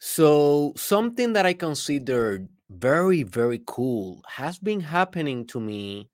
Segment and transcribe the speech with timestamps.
[0.00, 6.08] So, something that I considered very, very cool has been happening to me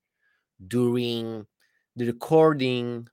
[0.66, 1.46] during
[1.94, 3.08] the recording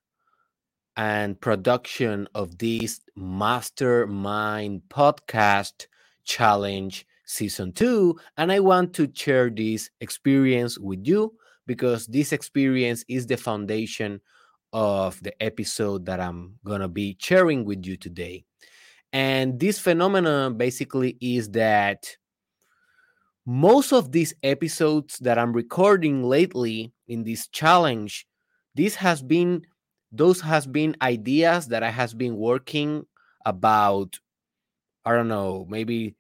[0.96, 5.88] and production of this Mastermind podcast
[6.24, 8.18] challenge season two.
[8.38, 11.34] And I want to share this experience with you
[11.68, 14.22] because this experience is the foundation
[14.72, 18.46] of the episode that I'm going to be sharing with you today.
[19.14, 22.16] And this phenomenon basically is that
[23.46, 28.28] most of these episodes that I'm recording lately in this challenge,
[28.76, 29.66] this has been
[30.14, 33.06] those has been ideas that I has been working
[33.46, 34.20] about
[35.06, 36.16] I don't know, maybe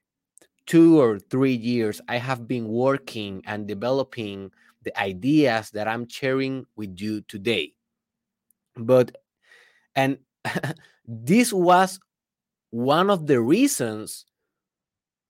[0.65, 4.51] 2 or 3 years I have been working and developing
[4.83, 7.73] the ideas that I'm sharing with you today.
[8.75, 9.15] But
[9.95, 10.17] and
[11.05, 11.99] this was
[12.71, 14.25] one of the reasons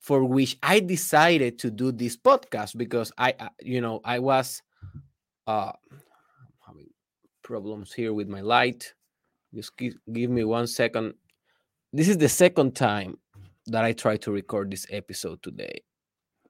[0.00, 4.62] for which I decided to do this podcast because I, uh, you know, I was
[5.46, 5.72] uh,
[6.66, 6.88] having
[7.42, 8.94] problems here with my light.
[9.54, 11.14] Just give, give me one second.
[11.92, 13.18] This is the second time
[13.66, 15.82] that I try to record this episode today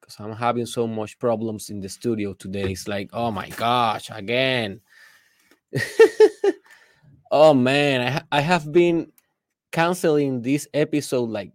[0.00, 2.72] because I'm having so much problems in the studio today.
[2.72, 4.80] It's like, oh my gosh, again.
[7.30, 9.12] oh man, I, I have been
[9.72, 11.52] canceling this episode like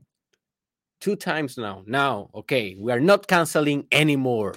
[0.99, 1.83] two times now.
[1.85, 4.55] Now, okay, we are not canceling anymore.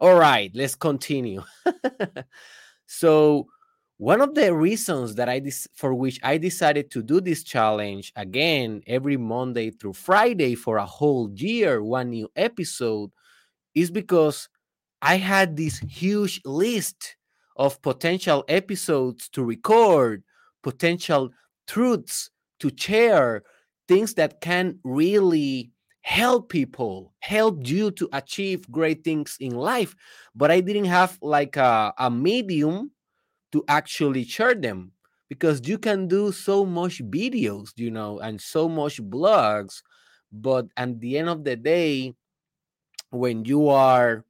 [0.00, 1.42] All right, let's continue.
[2.86, 3.46] so,
[3.98, 5.42] one of the reasons that I
[5.74, 10.86] for which I decided to do this challenge again every Monday through Friday for a
[10.86, 13.10] whole year, one new episode,
[13.74, 14.48] is because
[15.02, 17.16] I had this huge list
[17.56, 20.22] of potential episodes to record,
[20.62, 21.30] potential
[21.66, 23.42] truths to share,
[23.88, 25.72] things that can really
[26.02, 29.94] help people, help you to achieve great things in life.
[30.34, 32.92] But I didn't have like a, a medium
[33.52, 34.92] to actually share them
[35.28, 39.82] because you can do so much videos, you know, and so much blogs.
[40.32, 42.14] But at the end of the day,
[43.10, 44.24] when you are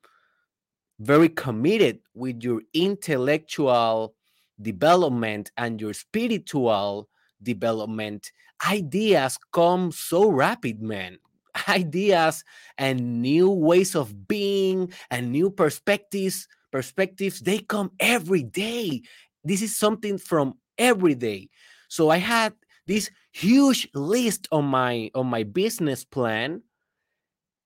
[0.98, 4.14] very committed with your intellectual
[4.60, 7.08] development and your spiritual
[7.42, 8.32] development,
[8.68, 11.18] ideas come so rapid, man.
[11.68, 12.44] Ideas
[12.78, 19.02] and new ways of being and new perspectives, perspectives, they come every day.
[19.44, 21.48] This is something from every day.
[21.88, 22.54] So I had
[22.86, 26.62] this huge list on my on my business plan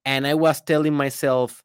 [0.04, 1.62] and I was telling myself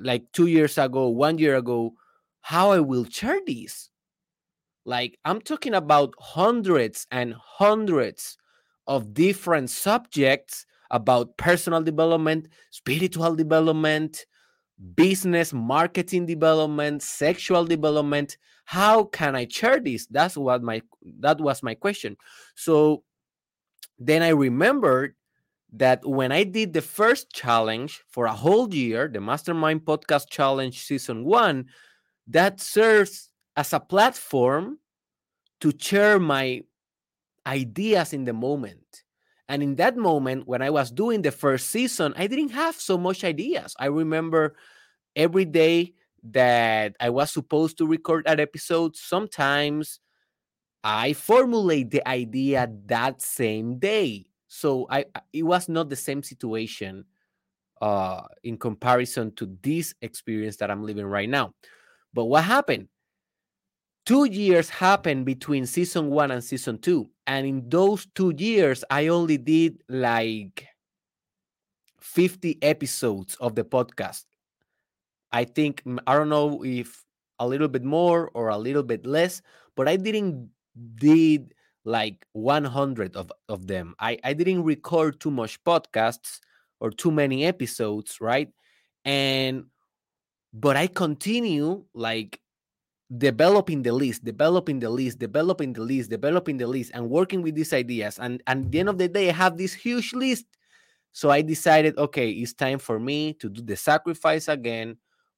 [0.00, 1.94] like 2 years ago, 1 year ago,
[2.42, 3.89] how I will share this
[4.84, 8.36] like I'm talking about hundreds and hundreds
[8.86, 14.26] of different subjects about personal development, spiritual development,
[14.94, 18.36] business marketing development, sexual development.
[18.64, 20.06] How can I share this?
[20.06, 20.82] That's what my
[21.20, 22.16] that was my question.
[22.54, 23.04] So
[23.98, 25.14] then I remembered
[25.72, 30.76] that when I did the first challenge for a whole year, the Mastermind Podcast Challenge
[30.76, 31.66] Season 1,
[32.28, 34.78] that serves as a platform
[35.60, 36.62] to share my
[37.46, 39.04] ideas in the moment.
[39.48, 42.96] And in that moment, when I was doing the first season, I didn't have so
[42.96, 43.74] much ideas.
[43.78, 44.54] I remember
[45.16, 45.94] every day
[46.24, 50.00] that I was supposed to record an episode, sometimes
[50.84, 54.26] I formulate the idea that same day.
[54.48, 57.04] So I it was not the same situation
[57.80, 61.54] uh in comparison to this experience that I'm living right now.
[62.14, 62.88] But what happened?
[64.06, 67.10] Two years happened between season one and season two.
[67.26, 70.66] And in those two years, I only did like
[72.00, 74.24] 50 episodes of the podcast.
[75.32, 77.04] I think, mm, I don't know if
[77.38, 79.42] a little bit more or a little bit less,
[79.76, 80.50] but I didn't
[80.96, 83.94] did like 100 of, of them.
[83.98, 86.40] I, I didn't record too much podcasts
[86.80, 88.48] or too many episodes, right?
[89.04, 89.64] And
[90.52, 92.39] but I continue like
[93.18, 97.54] developing the list, developing the list, developing the list, developing the list, and working with
[97.54, 98.18] these ideas.
[98.18, 100.46] And, and at the end of the day, I have this huge list.
[101.12, 104.96] So I decided, okay, it's time for me to do the sacrifice again,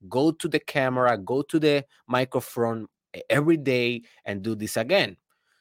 [0.09, 2.89] go to the camera, go to the microphone
[3.31, 5.17] every day and do this again.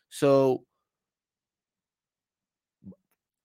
[0.10, 0.66] So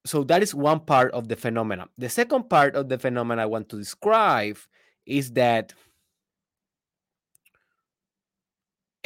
[0.05, 1.89] so that is one part of the phenomenon.
[1.99, 4.57] The second part of the phenomenon I want to describe
[5.05, 5.75] is that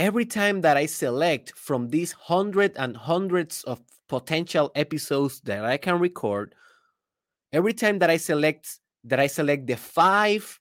[0.00, 5.76] every time that I select from these hundreds and hundreds of potential episodes that I
[5.76, 6.54] can record,
[7.52, 10.58] every time that I select that I select the five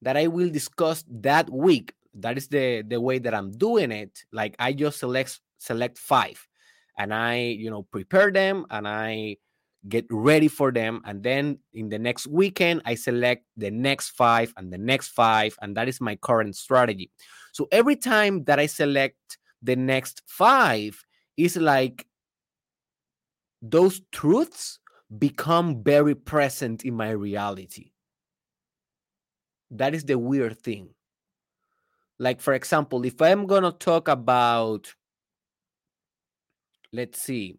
[0.00, 1.92] that I will discuss that week.
[2.14, 4.24] That is the the way that I'm doing it.
[4.32, 6.40] Like I just select select five,
[6.98, 9.36] and I you know prepare them and I
[9.88, 14.52] get ready for them and then in the next weekend i select the next five
[14.56, 17.08] and the next five and that is my current strategy
[17.58, 21.04] so every time that i select the next five
[21.36, 22.06] is like
[23.60, 24.78] those truths
[25.18, 27.90] become very present in my reality.
[29.72, 30.90] That is the weird thing.
[32.20, 34.94] Like for example if i'm going to talk about
[36.92, 37.58] let's see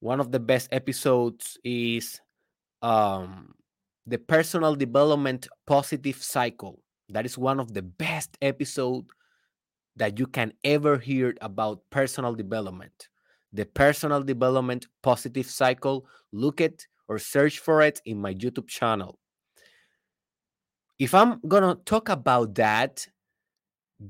[0.00, 2.20] one of the best episodes is
[2.82, 3.52] um
[4.06, 9.06] the personal development positive cycle that is one of the best episode
[9.96, 13.08] that you can ever hear about personal development.
[13.52, 19.18] The personal development positive cycle look it or search for it in my youtube channel.
[20.98, 23.06] If i'm gonna talk about that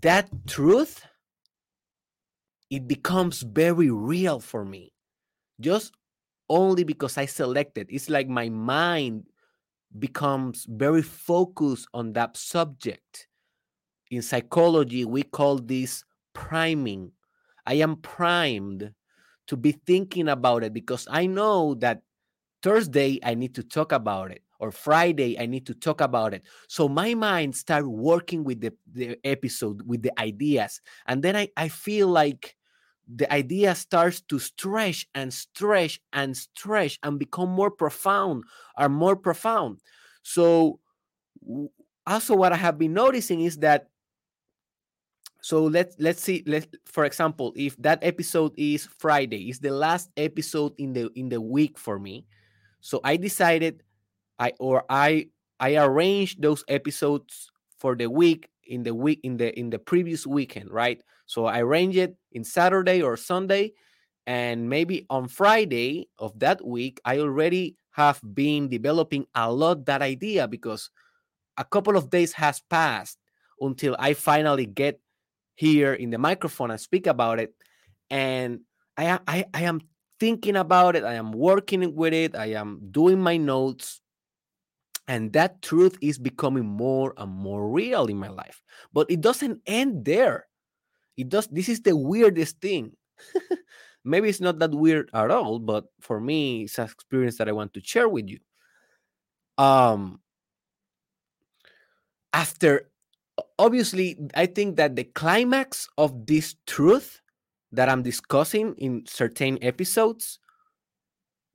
[0.01, 1.05] that truth
[2.71, 4.93] it becomes very real for me.
[5.61, 5.93] Just
[6.49, 7.87] only because I selected.
[7.91, 9.27] It's like my mind
[9.99, 13.29] becomes very focused on that subject.
[14.11, 17.13] In psychology, we call this priming.
[17.67, 18.93] I am primed
[19.47, 22.03] to be thinking about it because I know that
[22.63, 26.43] Thursday I need to talk about it or Friday I need to talk about it.
[26.69, 30.81] So my mind start working with the, the episode, with the ideas.
[31.07, 32.57] And then I, I feel like
[33.13, 38.45] the idea starts to stretch and stretch and stretch and become more profound
[38.79, 39.81] or more profound.
[40.23, 40.81] So
[42.07, 43.89] also what I have been noticing is that
[45.41, 50.11] so let's let's see let for example if that episode is Friday is the last
[50.17, 52.25] episode in the in the week for me
[52.81, 53.83] so I decided
[54.39, 55.29] I or I
[55.61, 60.27] I arranged those episodes for the week in the week in the in the previous
[60.27, 63.73] weekend right so I arrange it in Saturday or Sunday.
[64.27, 70.03] And maybe on Friday of that week, I already have been developing a lot that
[70.03, 70.91] idea because
[71.57, 73.19] a couple of days has passed
[73.61, 75.01] until I finally get
[75.55, 77.55] here in the microphone and speak about it.
[78.11, 78.61] And
[78.97, 79.81] I, I, I am
[80.19, 81.05] thinking about it.
[81.05, 82.35] I am working with it.
[82.35, 84.01] I am doing my notes.
[85.07, 88.63] And that truth is becoming more and more real in my life.
[88.93, 90.47] But it doesn't end there.
[91.17, 92.97] It does this is the weirdest thing.
[94.05, 97.53] Maybe it's not that weird at all but for me it's an experience that i
[97.53, 98.39] want to share with you.
[99.57, 100.21] Um
[102.35, 102.91] after
[103.59, 107.23] obviously i think that the climax of this truth
[107.73, 110.39] that i'm discussing in certain episodes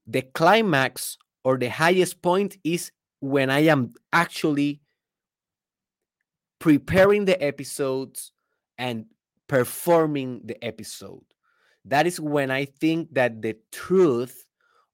[0.07, 4.81] the climax or the highest point is when i am actually
[6.60, 8.31] preparing the episodes
[8.77, 9.06] and
[9.48, 11.24] performing the episode.
[11.86, 14.45] That is when I think that the truth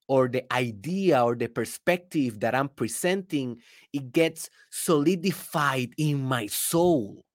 [0.07, 3.57] or the idea or the perspective that I'm presenting
[3.91, 7.25] it gets solidified in my soul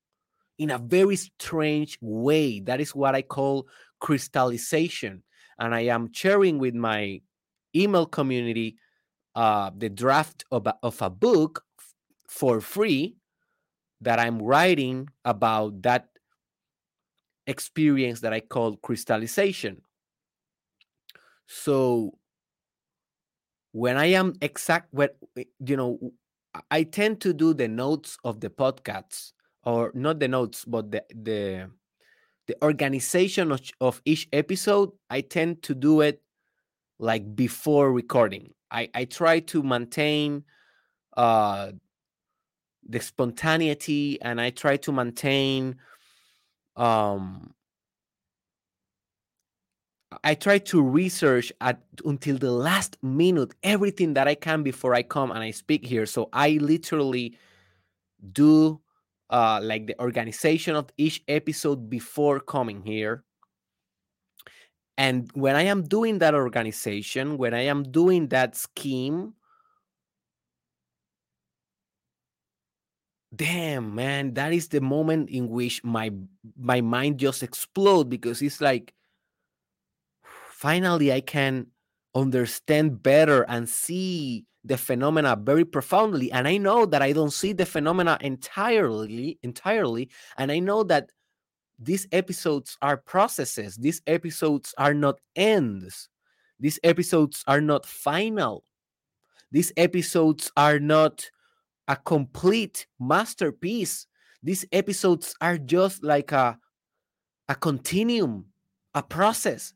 [0.58, 2.60] in a very strange way.
[2.60, 3.66] That is what I call
[3.98, 5.24] crystallization.
[5.58, 7.20] And I am sharing with my
[7.74, 8.76] email community
[9.34, 11.64] uh, the draft of a, of a book
[12.28, 13.16] for free
[14.00, 16.08] that I'm writing about that
[17.46, 19.82] experience that I call crystallization.
[21.46, 22.18] So
[23.72, 25.98] when I am exact, when eh, you know,
[26.70, 29.32] I tend to do the notes of the podcasts,
[29.64, 31.70] or not the notes, but the the
[32.46, 34.90] the organization of, of each episode.
[35.08, 36.22] I tend to do it
[36.98, 38.52] like before recording.
[38.70, 40.44] I I try to maintain
[41.16, 41.72] uh
[42.88, 45.76] the spontaneity, and I try to maintain
[46.76, 47.54] um
[50.24, 55.02] I try to research at until the last minute everything that I can before I
[55.02, 56.06] come and I speak here.
[56.06, 57.36] So I literally
[58.32, 58.80] do
[59.30, 63.24] uh like the organization of each episode before coming here.
[65.00, 69.32] And when I am doing that organization, when I am doing that scheme,
[73.34, 76.10] damn man that is the moment in which my
[76.58, 78.92] my mind just explode because it's like
[80.50, 81.64] finally i can
[82.16, 86.30] understand better and see the phenomena very profoundly.
[86.32, 90.10] And i know that i don't see the phenomena entirely entirely.
[90.36, 91.10] And i know that
[91.80, 93.76] these episodes are processes.
[93.76, 96.10] These episodes are not ends.
[96.58, 98.64] These episodes are not final.
[99.50, 101.30] These episodes are not
[101.88, 104.06] a complete masterpiece.
[104.42, 106.58] These episodes are just like a,
[107.48, 108.44] a continuum,
[108.94, 109.72] a process,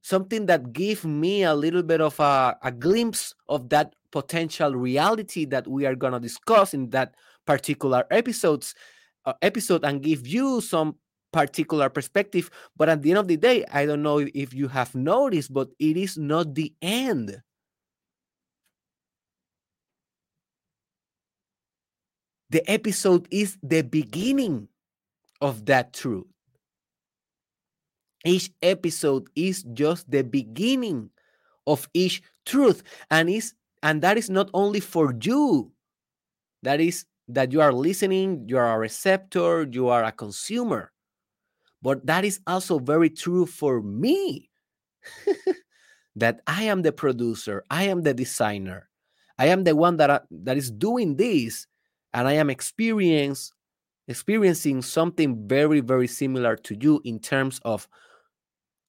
[0.00, 5.44] something that give me a little bit of a, a glimpse of that potential reality
[5.46, 7.14] that we are going to discuss in that
[7.46, 8.74] particular episodes
[9.24, 10.96] uh, episode and give you some
[11.32, 14.94] particular perspective but at the end of the day i don't know if you have
[14.94, 17.42] noticed but it is not the end.
[22.50, 24.68] The episode is the beginning
[25.40, 26.26] of that truth.
[28.26, 31.10] Each episode is just the beginning
[31.66, 35.72] of each truth and is and that is not only for you.
[36.62, 40.91] That is that you are listening you are a receptor you are a consumer
[41.82, 44.48] but that is also very true for me.
[46.14, 48.90] That i am the producer i am the designer
[49.38, 51.66] i am the one that uh, that is doing this
[52.12, 53.50] and i am experience
[54.08, 57.88] experiencing something very very similar to you in terms of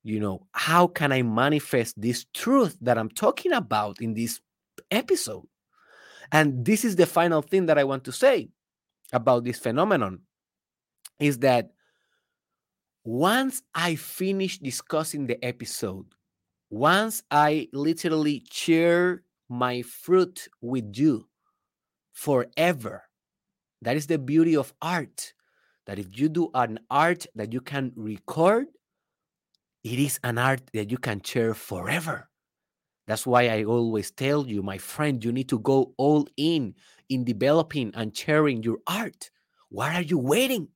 [0.03, 4.41] you know how can i manifest this truth that i'm talking about in this
[4.91, 5.47] episode?
[6.31, 8.49] And this is the final thing that i want to say
[9.13, 10.19] about this phenomenon
[11.19, 11.71] is that
[13.03, 16.05] once i finish discussing the episode
[16.69, 21.27] once i literally share my fruit with you
[22.13, 23.03] forever
[23.81, 25.33] that is the beauty of art
[25.85, 28.67] that if you do an art that you can record
[29.83, 32.29] it is an art that you can share forever.
[33.05, 36.75] That's why I always tell you, my friend, you need to go all in
[37.09, 39.29] in developing and sharing your art.
[39.69, 40.69] What are you waiting?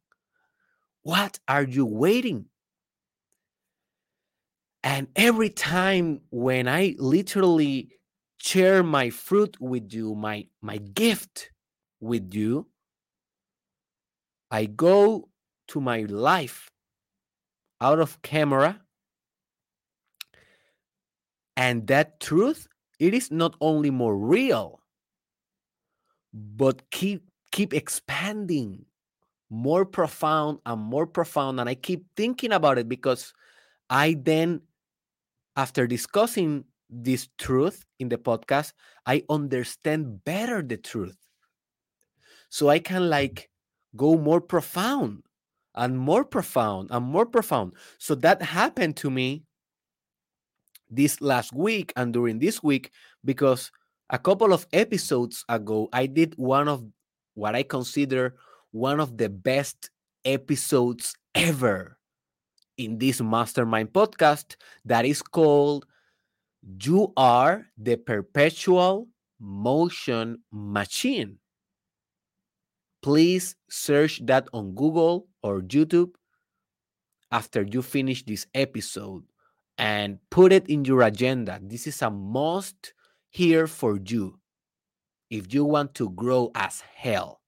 [1.07, 2.47] What are you waiting?
[4.83, 7.95] And every time when I literally
[8.39, 11.51] share my fruit with you, my my gift
[12.01, 12.67] with you,
[14.51, 15.29] I go
[15.69, 16.69] to my life
[17.79, 18.81] out of camera
[21.55, 22.67] and that truth,
[22.99, 24.81] it is not only more real,
[26.33, 28.87] but keep keep expanding
[29.49, 31.59] more profound and more profound.
[31.59, 33.33] And I keep thinking about it because
[33.89, 34.61] I then,
[35.55, 38.73] after discussing this truth in the podcast,
[39.05, 41.17] I understand better the truth.
[42.49, 43.49] So I can like
[43.95, 45.23] go more profound
[45.75, 47.73] and more profound and more profound.
[47.97, 49.43] So that happened to me
[50.89, 52.91] this last week and during this week
[53.25, 53.71] because
[54.09, 56.83] a couple of episodes ago I did one of
[57.33, 58.35] what I consider
[58.77, 59.89] one of the best
[60.23, 61.97] episodes ever
[62.77, 64.55] in this mastermind podcast
[64.85, 65.85] that is called
[66.61, 69.07] You Are the Perpetual
[69.39, 71.39] Motion Machine.
[73.01, 76.13] Please search that on Google or YouTube
[77.31, 79.23] after you finish this episode
[79.77, 81.59] and put it in your agenda.
[81.61, 82.93] This is a must
[83.29, 84.39] hear for you
[85.29, 87.41] if you want to grow as hell.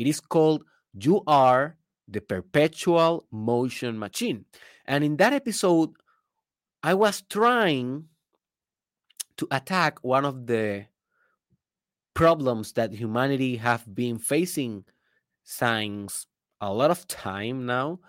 [0.00, 0.64] It is called
[0.94, 1.76] You Are
[2.08, 4.46] the Perpetual Motion Machine.
[4.86, 5.90] And in that episode,
[6.82, 8.06] I was trying
[9.36, 10.86] to attack one of the
[12.14, 14.86] problems that humanity have been facing
[15.44, 16.26] since
[16.62, 18.00] a lot of time now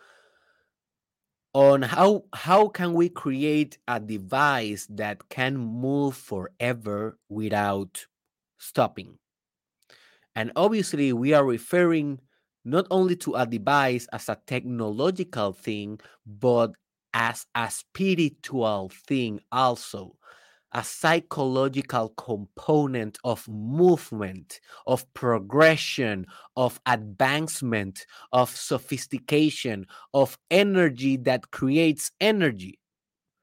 [1.53, 8.07] on how how can we create a device that can move forever without
[8.57, 9.17] stopping
[10.35, 12.19] and obviously we are referring
[12.63, 16.71] not only to a device as a technological thing but
[17.13, 20.15] as a spiritual thing also
[20.73, 32.11] a psychological component of movement, of progression, of advancement, of sophistication, of energy that creates
[32.21, 32.79] energy.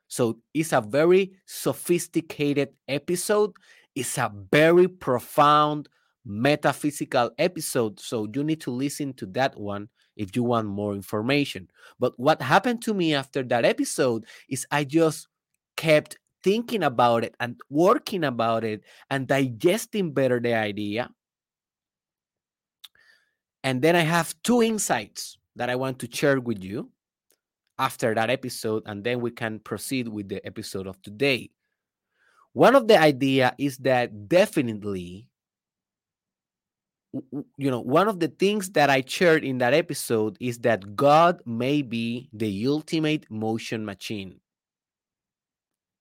[0.09, 3.52] So it's a very sophisticated episode.
[3.95, 5.88] It's a very profound
[6.25, 8.01] metaphysical episode.
[8.01, 11.69] So you need to listen to that one if you want more information.
[11.99, 15.29] But what happened to me after that episode is I just
[15.77, 21.11] kept thinking about it and working about it and digesting better the idea.
[23.65, 26.91] And then I have two insights that I want to share with you
[27.79, 31.51] after that episode, and then we can proceed with the episode of today.
[32.53, 35.29] One of the idea is that definitely
[37.12, 41.41] you know one of the things that i shared in that episode is that god
[41.47, 44.38] may be the ultimate motion machine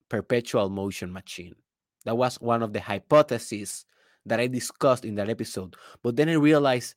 [0.09, 1.55] perpetual motion machine.
[2.05, 3.85] That was one of the hypotheses
[4.25, 5.75] that I discussed in that episode.
[6.03, 6.95] But then I realized,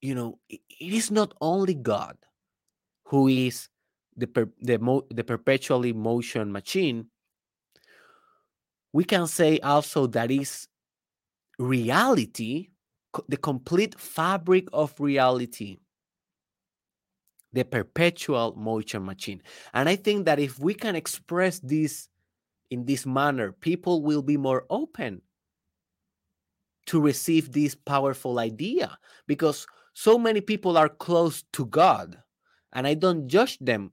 [0.00, 2.16] you know, it is not only God
[3.04, 3.68] who is
[4.16, 7.06] the per, the, mo, the perpetually motion machine.
[8.92, 10.68] We can say also that is
[11.62, 12.68] reality,
[13.28, 15.78] the complete fabric of reality,
[17.52, 19.42] the perpetual motion machine.
[19.74, 22.08] And I think that if we can express this
[22.70, 25.20] in this manner, people will be more open
[26.86, 32.18] to receive this powerful idea because so many people are close to God.
[32.72, 33.92] And I don't judge them.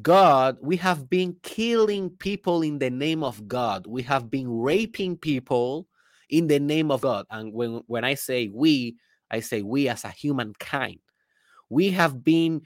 [0.00, 3.86] God, we have been killing people in the name of God.
[3.86, 5.86] We have been raping people
[6.32, 7.26] in the name of God.
[7.30, 8.96] And when, when I say we,
[9.30, 10.98] I say we as a humankind.
[11.68, 12.62] We have been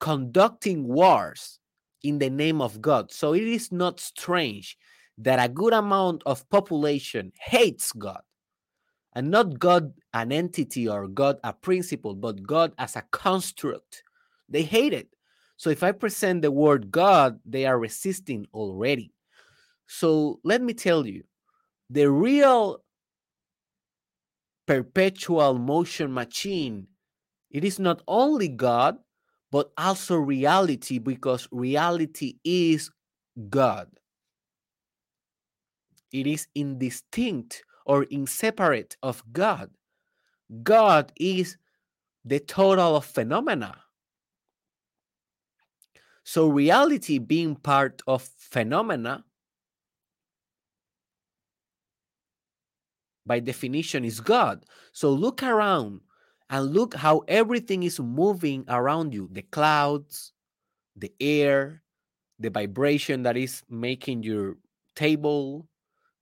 [0.00, 1.60] conducting wars
[2.02, 3.12] in the name of God.
[3.12, 4.76] So it is not strange
[5.18, 8.20] that a good amount of population hates God.
[9.14, 14.02] And not God, an entity, or God, a principle, but God as a construct.
[14.48, 15.08] They hate it.
[15.56, 19.12] So if I present the word God, they are resisting already.
[19.86, 21.24] So let me tell you
[21.90, 22.82] the real
[24.66, 26.86] perpetual motion machine
[27.50, 28.98] it is not only god
[29.50, 32.90] but also reality because reality is
[33.48, 33.88] god.
[36.12, 39.70] It is indistinct or inseparate of god.
[40.62, 41.56] God is
[42.24, 43.76] the total of phenomena.
[46.24, 49.24] So reality being part of phenomena
[53.28, 54.64] by definition is God.
[54.92, 56.00] So look around
[56.50, 60.32] and look how everything is moving around you the clouds,
[60.96, 61.82] the air,
[62.40, 64.56] the vibration that is making your
[64.96, 65.68] table,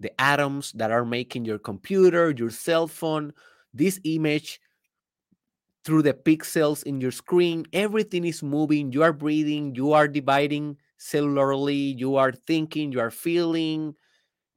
[0.00, 3.32] the atoms that are making your computer, your cell phone,
[3.72, 4.60] this image
[5.84, 7.64] through the pixels in your screen.
[7.72, 8.92] Everything is moving.
[8.92, 13.94] You are breathing, you are dividing cellularly, you are thinking, you are feeling,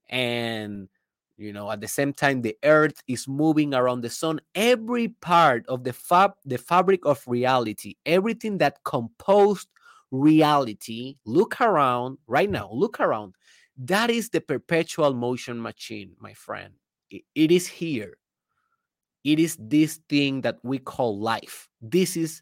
[0.09, 0.89] and
[1.39, 4.39] you know at the same time the earth is moving around the sun.
[4.55, 9.69] Every part of the fab the fabric of reality everything that composed
[10.11, 13.35] reality look around right now look around
[13.79, 16.73] that is the perpetual motion machine my friend.
[17.09, 18.17] It, it is here.
[19.23, 21.69] It is this thing that we call life.
[21.81, 22.41] This is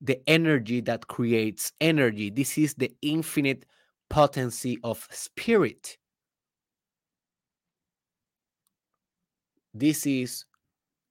[0.00, 2.30] the energy that creates energy.
[2.30, 3.66] This is the infinite
[4.08, 5.98] potency of spirit
[9.74, 10.44] This is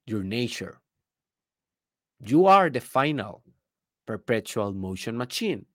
[0.06, 0.80] your nature.
[2.19, 3.43] You are the final
[4.08, 5.65] perpetual motion machine.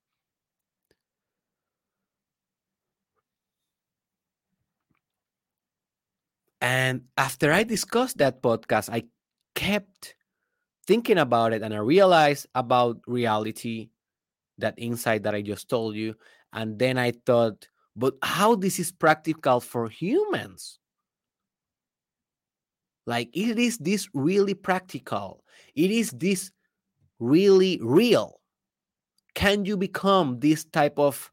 [6.60, 9.04] And after I discussed that podcast, I
[9.54, 10.14] kept
[10.86, 13.90] thinking about it and I realized about reality,
[14.58, 16.14] that insight that I just told you.
[16.52, 20.78] And then I thought, but how this is practical for humans?
[23.08, 25.42] Like, it is this really practical?
[25.74, 26.50] It is this
[27.18, 28.42] really real?
[29.34, 31.32] Can you become this type of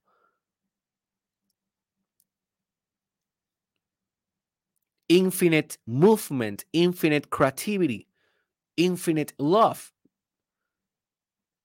[5.10, 8.08] infinite movement, infinite creativity,
[8.78, 9.92] infinite love?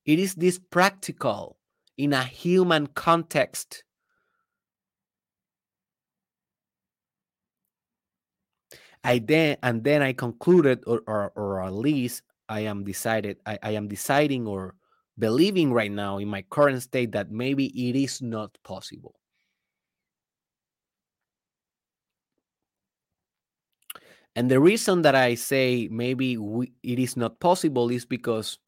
[0.06, 1.56] It is this practical
[1.96, 3.84] in a human context
[9.04, 13.58] I then and then I concluded, or or, or at least I am decided, I,
[13.62, 14.74] I am deciding or
[15.18, 19.14] believing right now in my current state that maybe it is not possible.
[24.36, 28.58] And the reason that I say maybe we, it is not possible is because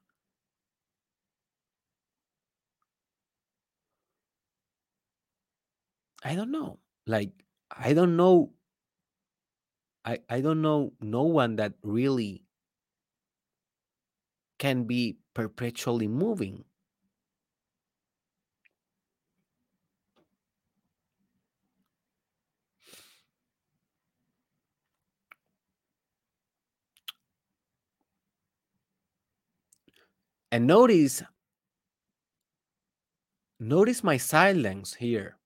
[6.25, 6.79] I don't know.
[7.07, 7.31] Like,
[7.71, 8.53] I don't know
[10.05, 12.45] I, I don't know no one that really
[14.59, 16.65] can be perpetually moving.
[30.53, 31.23] And notice
[33.59, 35.39] notice my silence here.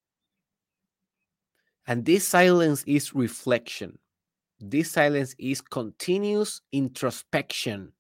[1.87, 3.99] And this silence is reflection
[4.61, 7.93] this silence is continuous introspection.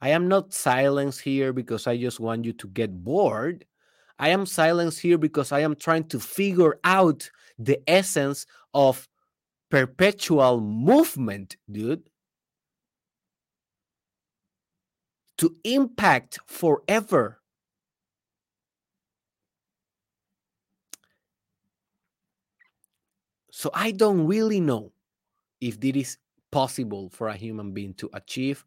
[0.00, 3.64] I am not silence here because I just want you to get bored.
[4.18, 9.08] I am silenced here because I am trying to figure out the essence of
[9.70, 12.08] perpetual movement, dude.
[15.38, 17.40] To impact forever.
[23.50, 24.93] So I don't really know
[25.64, 26.18] if this is
[26.52, 28.64] possible for a human being to achieve.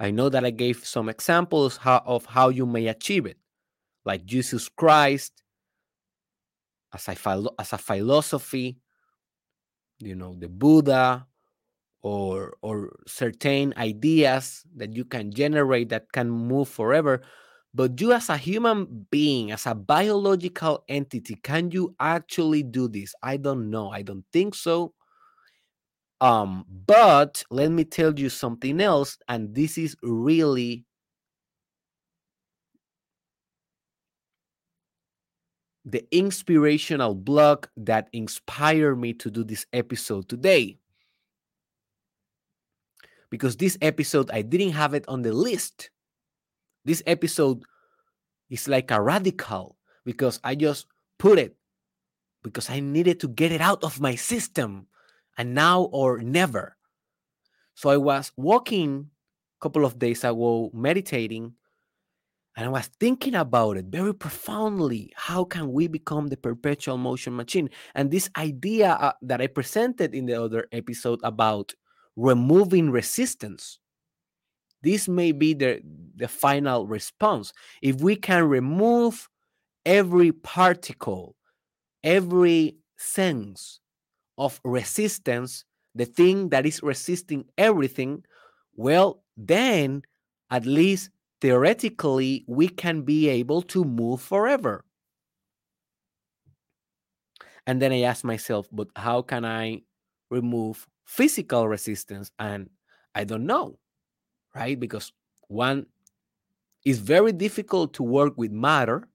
[0.00, 3.38] I know that I gave some examples how, of how you may achieve it,
[4.04, 5.42] like Jesus Christ
[6.92, 8.78] as a, as a philosophy,
[10.00, 11.26] you know, the Buddha,
[12.02, 17.20] or or certain ideas that you can generate that can move forever.
[17.74, 23.14] But you as a human being as a biological entity can you actually do this?
[23.22, 23.90] I don't know.
[23.90, 24.94] I don't think so
[26.20, 30.84] um but let me tell you something else and this is really
[35.84, 40.78] the inspirational blog that inspired me to do this episode today
[43.30, 45.90] because this episode I didn't have it on the list.
[46.84, 47.62] This episode
[48.50, 50.86] is like a radical because I just
[51.18, 51.56] put it
[52.42, 54.86] because I needed to get it out of my system
[55.38, 56.76] and now or never.
[57.74, 59.10] So I was walking
[59.60, 61.54] a couple of days ago meditating
[62.56, 65.12] and I was thinking about it very profoundly.
[65.16, 67.70] How can we become the perpetual motion machine?
[67.94, 71.72] And this idea uh, that I presented in the other episode about
[72.16, 73.78] removing resistance.
[74.82, 75.80] This may be the,
[76.16, 77.52] the final response.
[77.82, 79.28] If we can remove
[79.86, 81.36] every particle,
[82.02, 83.80] every sense
[84.40, 88.24] of resistance, the thing that is resisting everything,
[88.74, 90.02] well, then
[90.50, 94.84] at least theoretically we can be able to move forever.
[97.66, 99.82] And then I ask myself, but how can I
[100.30, 102.32] remove physical resistance?
[102.38, 102.70] And
[103.14, 103.78] i don't know
[104.54, 104.78] right?
[104.78, 105.12] Because
[105.48, 105.86] one
[106.84, 109.08] is very difficult to work with matter.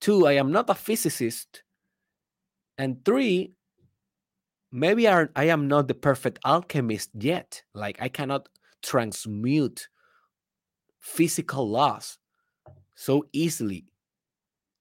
[0.00, 1.62] Two i am not a physicist.
[2.78, 3.52] And three
[4.72, 8.48] maybe I, I am not the perfect alchemist yet like i cannot
[8.82, 9.88] transmute
[10.98, 12.18] physical laws
[12.94, 13.86] so easily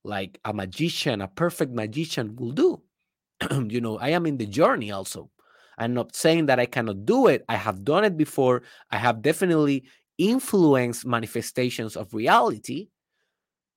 [0.03, 2.81] like a magician a perfect magician will do
[3.67, 5.29] you know i am in the journey also
[5.77, 7.43] I'm not saying that I cannot do it.
[7.49, 8.63] I have done it before.
[8.91, 9.83] I have definitely
[10.17, 12.87] influenced manifestations of reality,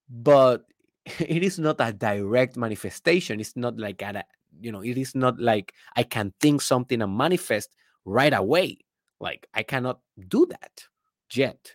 [0.08, 0.64] but
[1.18, 3.40] it is not a direct manifestation.
[3.40, 4.22] It's not like a,
[4.60, 7.70] you know, it is not like I can think something and manifest
[8.04, 8.78] right away.
[9.20, 10.84] Like I cannot do that
[11.32, 11.74] yet.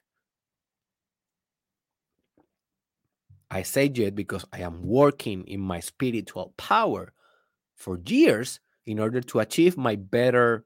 [3.52, 7.13] I say yet because I am working in my spiritual power
[7.76, 10.65] for years in order to achieve my better,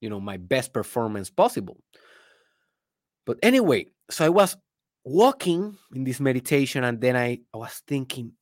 [0.00, 1.76] you know, my best performance possible.
[3.26, 4.56] But anyway, so I was
[5.04, 8.32] walking in this meditation and then I, I was thinking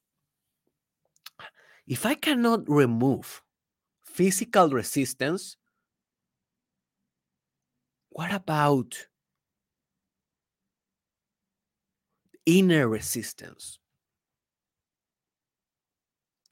[1.91, 3.43] if I cannot remove
[4.05, 5.57] physical resistance,
[8.11, 9.07] what about
[12.45, 13.79] inner resistance?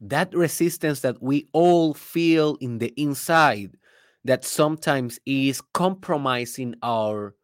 [0.00, 3.76] that resistance that we all feel in the inside
[4.24, 7.34] that sometimes is compromising our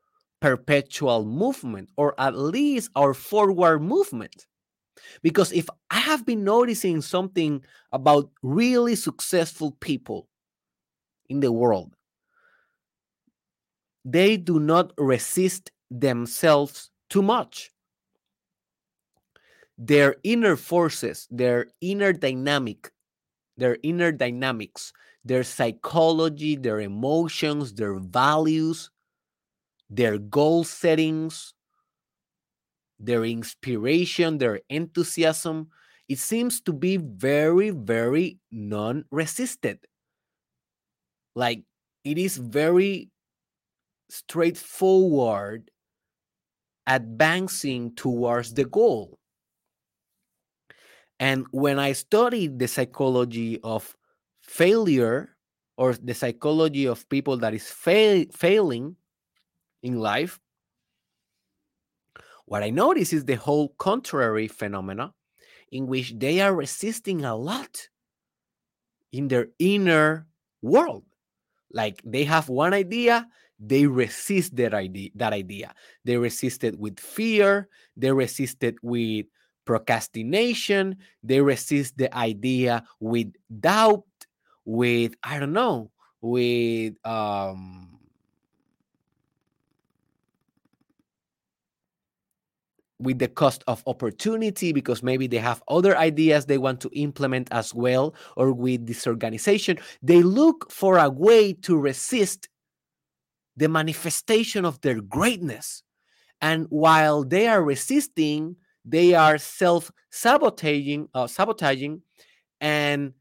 [0.40, 4.46] perpetual movement or at least our forward movement.
[5.22, 10.28] Because if I have been noticing something about really successful people
[11.28, 11.94] in the world,
[14.04, 17.70] they do not resist themselves too much.
[19.76, 22.92] Their inner forces, their inner dynamic,
[23.56, 24.92] their inner dynamics,
[25.24, 28.90] their psychology, their emotions, their values,
[29.90, 31.54] their goal settings,
[33.04, 35.68] their inspiration, their enthusiasm,
[36.08, 39.78] it seems to be very, very non resisted.
[41.34, 41.64] Like
[42.04, 43.10] it is very
[44.08, 45.70] straightforward
[46.86, 49.18] advancing towards the goal.
[51.18, 53.96] And when I studied the psychology of
[54.42, 55.36] failure
[55.76, 58.96] or the psychology of people that is fail, failing
[59.82, 60.38] in life,
[62.46, 65.12] what I notice is the whole contrary phenomena
[65.70, 67.88] in which they are resisting a lot
[69.12, 70.26] in their inner
[70.62, 71.04] world.
[71.72, 73.26] Like they have one idea,
[73.59, 75.74] they resist that idea, that idea.
[76.04, 79.26] They resist it with fear, they resist it with
[79.64, 80.96] procrastination.
[81.22, 84.04] They resist the idea with doubt,
[84.64, 87.84] with, I don't know, with um,
[93.04, 97.48] with the cost of opportunity because maybe they have other ideas they want to implement
[97.52, 99.78] as well or with disorganization.
[100.02, 102.48] They look for a way to resist
[103.56, 105.82] the manifestation of their greatness.
[106.40, 112.02] And while they are resisting they are self-sabotaging uh, sabotaging
[112.60, 113.14] and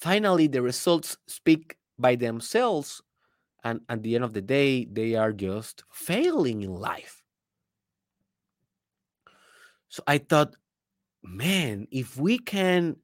[0.00, 3.02] finally the results speak by themselves.
[3.62, 7.22] And at the end of the day they are just failing in life
[9.88, 10.54] so I thought,
[11.22, 12.96] man, if we can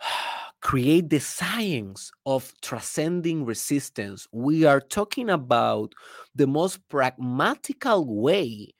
[0.60, 5.94] create the science of transcending resistance, we are talking about
[6.34, 8.74] the most pragmatical way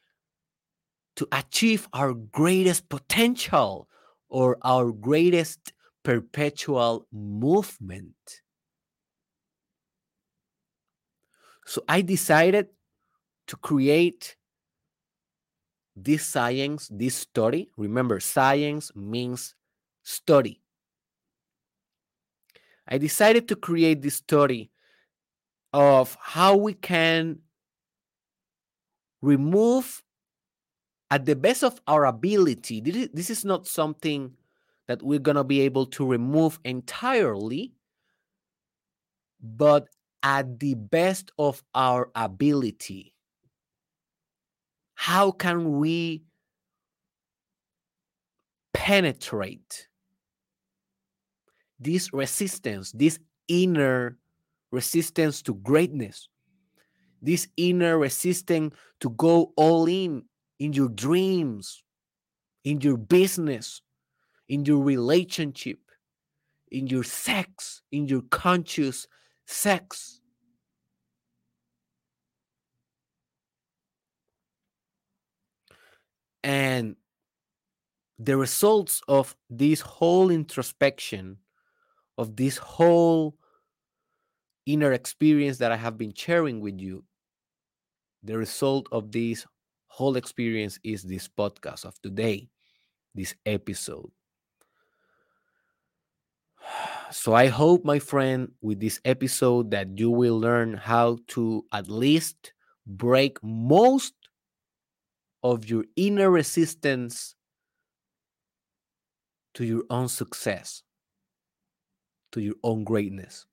[1.16, 3.88] to achieve our greatest potential
[4.28, 5.72] or our greatest
[6.02, 8.14] perpetual movement.
[11.66, 12.68] So I decided
[13.48, 14.36] to create
[16.04, 19.54] this science, this study, remember, science means
[20.02, 20.62] study.
[22.88, 24.70] I decided to create this study
[25.72, 27.38] of how we can
[29.22, 30.02] remove
[31.10, 32.80] at the best of our ability.
[33.12, 34.32] This is not something
[34.88, 37.74] that we're going to be able to remove entirely,
[39.40, 39.86] but
[40.22, 43.14] at the best of our ability
[45.00, 46.22] how can we
[48.74, 49.88] penetrate
[51.78, 54.18] this resistance, this inner
[54.70, 56.28] resistance to greatness,
[57.22, 60.22] this inner resistance to go all in
[60.58, 61.82] in your dreams,
[62.64, 63.80] in your business,
[64.50, 65.78] in your relationship,
[66.70, 69.06] in your sex, in your conscious
[69.46, 70.19] sex.
[76.42, 76.96] And
[78.18, 81.38] the results of this whole introspection,
[82.18, 83.36] of this whole
[84.66, 87.04] inner experience that I have been sharing with you,
[88.22, 89.46] the result of this
[89.86, 92.48] whole experience is this podcast of today,
[93.14, 94.10] this episode.
[97.12, 101.90] So I hope, my friend, with this episode that you will learn how to at
[101.90, 102.52] least
[102.86, 104.14] break most
[105.42, 107.34] of your inner resistance
[109.54, 110.82] to your own success,
[112.32, 113.46] to your own greatness.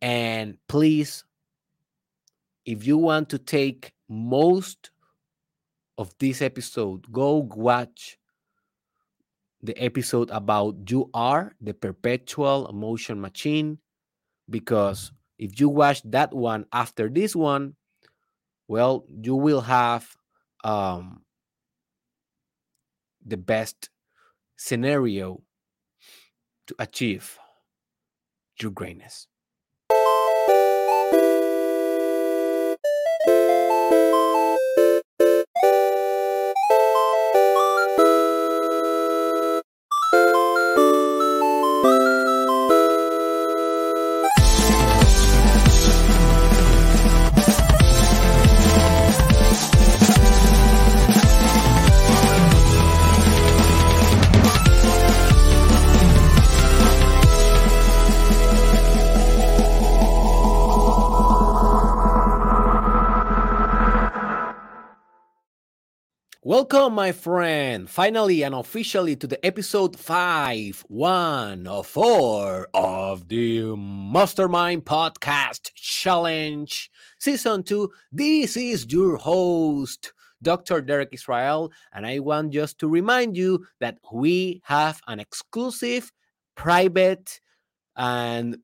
[0.00, 1.24] And please,
[2.64, 4.90] if you want to take most
[5.96, 8.18] of this episode, go watch
[9.62, 13.78] the episode about you are the perpetual motion machine
[14.48, 17.74] because if you watch that one after this one
[18.68, 20.16] well, you will have
[20.64, 21.24] um,
[23.24, 23.90] the best
[24.56, 25.42] scenario
[26.66, 27.38] to achieve
[28.60, 29.26] your greatness.
[66.70, 73.74] Welcome, my friend, finally and officially to the episode 5, 1 of 4 of the
[73.74, 77.90] Mastermind Podcast Challenge, Season 2.
[78.12, 80.82] This is your host, Dr.
[80.82, 86.12] Derek Israel, and I want just to remind you that we have an exclusive,
[86.54, 87.40] private,
[87.96, 88.58] and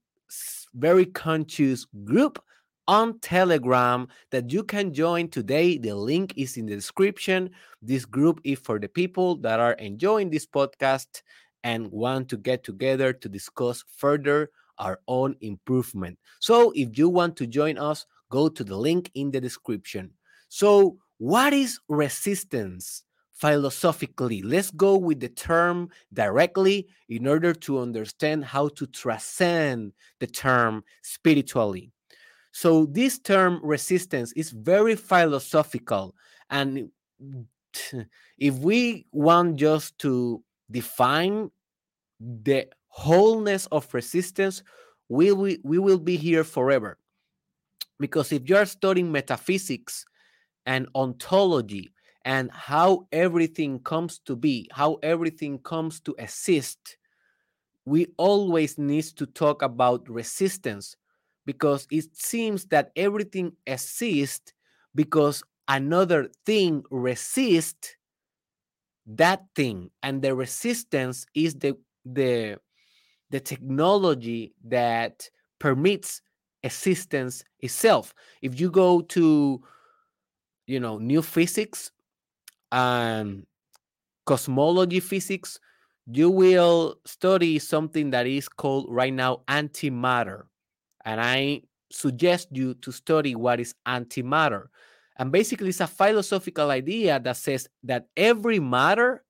[0.75, 2.39] very conscious group
[2.87, 5.79] on Telegram that you can join today.
[5.79, 7.51] The link is in the description.
[7.81, 11.23] This group is for the people that are enjoying this podcast
[11.63, 16.19] and want to get together to discuss further our own improvement.
[16.41, 20.11] So, if you want to join us, go to the link in the description.
[20.49, 23.05] So, what is resistance?
[23.33, 30.27] Philosophically, let's go with the term directly in order to understand how to transcend the
[30.27, 31.94] term spiritually.
[32.55, 36.15] So this term resistance is very philosophical
[36.51, 36.89] and
[38.39, 40.41] if we want just to
[40.71, 41.51] define
[42.21, 44.63] the wholeness of resistance,
[45.09, 46.97] we, we, we will be here forever.
[47.99, 50.05] Because if you're studying metaphysics
[50.65, 51.91] and ontology
[52.25, 56.99] and how everything comes to be, how everything comes to exist,
[57.85, 60.97] we always need to talk about resistance
[61.47, 64.53] because it seems that everything exists
[64.95, 67.97] because another thing resists
[69.07, 72.59] that thing and the resistance is the the
[73.31, 75.29] the technology that
[75.59, 76.23] permits
[76.63, 78.15] existence itself.
[78.43, 79.63] If you go to
[80.67, 81.91] you know new physics
[82.73, 83.47] and
[84.27, 85.59] cosmology physics
[86.13, 90.45] you will study something that is called right now antimatter
[91.05, 94.67] and i suggest you to study what is antimatter
[95.17, 99.25] and basically, it's a philosophical idea that says that every matter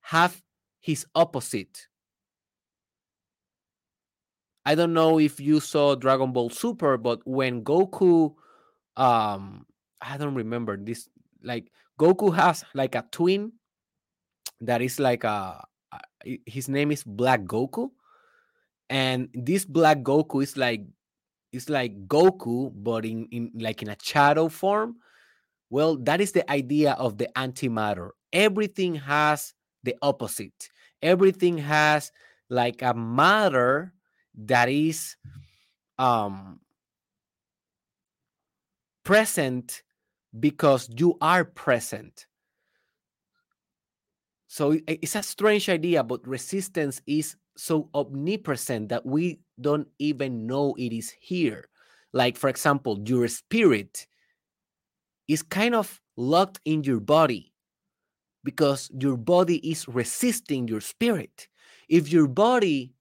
[0.00, 0.40] have
[0.80, 1.86] his opposite.
[4.64, 8.34] I don't know if you saw Dragon Ball Super, but when Goku,
[8.96, 9.64] um,
[10.02, 11.08] I don't remember this.
[11.42, 13.52] Like Goku has like a twin
[14.60, 15.64] that is like a,
[16.46, 17.90] his name is Black Goku,
[18.90, 20.82] and this Black Goku is like
[21.52, 24.96] it's like Goku, but in in like in a shadow form
[25.70, 28.10] well, that is the idea of the antimatter.
[28.32, 30.70] Everything has the opposite.
[31.02, 32.10] Everything has
[32.48, 33.92] like a matter
[34.34, 35.16] that is
[35.98, 36.60] um
[39.04, 39.82] present
[40.38, 42.26] because you are present.
[44.46, 50.74] So it's a strange idea, but resistance is so omnipresent that we don't even know
[50.78, 51.68] it is here.
[52.12, 54.06] Like, for example, your spirit
[55.26, 57.52] is kind of locked in your body
[58.44, 61.48] because your body is resisting your spirit.
[61.88, 62.94] If your body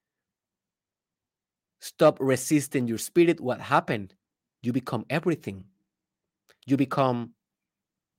[1.80, 4.16] stop resisting your spirit, what happened?
[4.64, 5.64] You become everything.
[6.66, 7.34] You become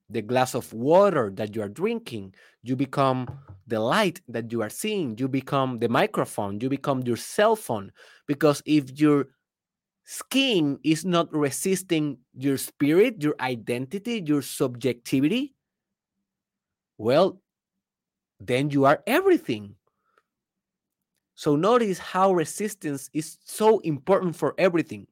[0.09, 2.33] the glass of water that you are drinking.
[2.63, 3.27] You become
[3.67, 5.17] the light that you are seeing.
[5.17, 6.59] You become the microphone.
[6.59, 7.91] You become your cell phone.
[8.27, 9.27] Because if your
[10.05, 15.53] skin is not resisting your spirit, your identity, your subjectivity,
[16.97, 17.41] well,
[18.39, 19.75] then you are everything.
[21.35, 25.07] So notice how resistance is so important for everything.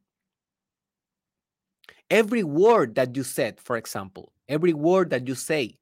[2.10, 5.78] Every word that you said, for example, every word that you say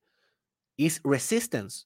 [0.77, 1.85] is resistance.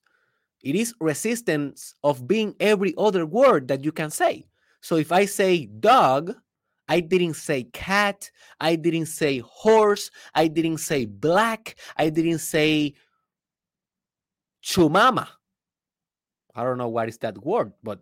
[0.62, 4.46] It is resistance of being every other word that you can say.
[4.82, 6.36] So if I say dog,
[6.88, 8.32] I didn't say cat.
[8.60, 10.10] I didn't say horse.
[10.34, 11.76] I didn't say black.
[11.96, 12.96] I didn't say
[14.64, 15.28] chumama.
[16.56, 18.00] I don't know what is that word, but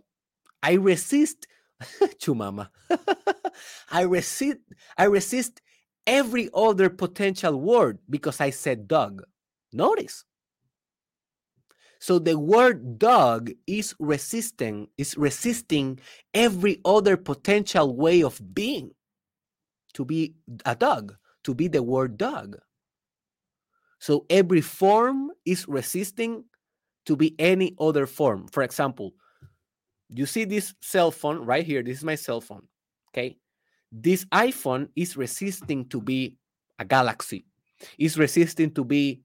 [0.64, 1.48] I resist
[2.20, 2.70] chumama.
[3.92, 4.60] I resist
[4.98, 5.62] I resist
[6.08, 9.22] every other potential word because I said dog.
[9.74, 10.24] Notice.
[12.00, 16.00] So the word dog is resisting, is resisting
[16.34, 18.92] every other potential way of being
[19.94, 22.58] to be a dog, to be the word dog.
[24.00, 26.46] So every form is resisting
[27.08, 28.48] to be any other form.
[28.48, 29.16] For example,
[30.10, 31.82] you see this cell phone right here.
[31.82, 32.68] This is my cell phone.
[33.10, 33.38] Okay.
[33.92, 36.36] This iPhone is resisting to be
[36.80, 37.46] a galaxy,
[37.98, 39.22] is resisting to be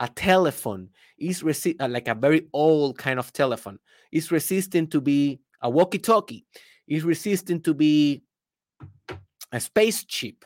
[0.00, 0.88] a telephone.
[1.16, 3.78] Is resi- uh, like a very old kind of telephone.
[4.12, 6.44] Is resisting to be a walkie-talkie.
[6.88, 8.22] Is resisting to be
[9.52, 10.44] a spaceship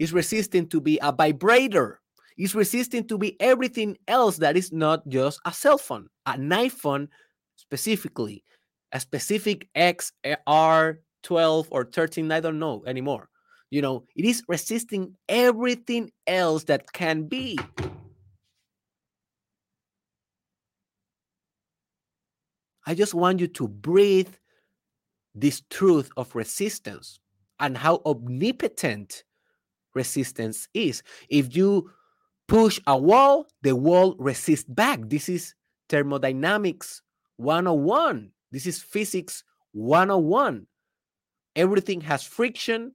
[0.00, 2.00] is resisting to be a vibrator.
[2.38, 7.08] Is resisting to be everything else that is not just a cell phone an iphone
[7.56, 8.42] specifically.
[8.92, 13.28] A specific xr 12 or 13 i don't know anymore
[13.70, 17.58] you know it is resisting everything else that can be
[22.90, 24.34] I just want you to breathe
[25.32, 27.20] this truth of resistance
[27.60, 29.22] and how omnipotent
[29.94, 31.04] resistance is.
[31.28, 31.90] If you
[32.48, 35.00] push a wall, the wall resists back.
[35.04, 35.54] This is
[35.88, 37.02] thermodynamics
[37.36, 38.32] 101.
[38.50, 40.66] This is physics 101.
[41.56, 42.92] Everything has friction.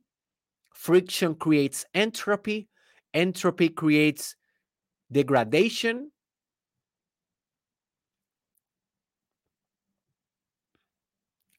[0.73, 2.67] Friction creates entropy.
[3.13, 4.35] Entropy creates
[5.11, 6.11] degradation.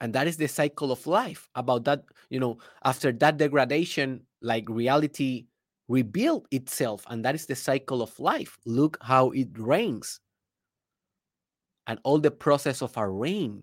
[0.01, 4.69] and that is the cycle of life about that you know after that degradation like
[4.69, 5.47] reality
[5.89, 10.21] rebuild itself and that is the cycle of life look how it rains
[11.87, 13.63] and all the process of our rain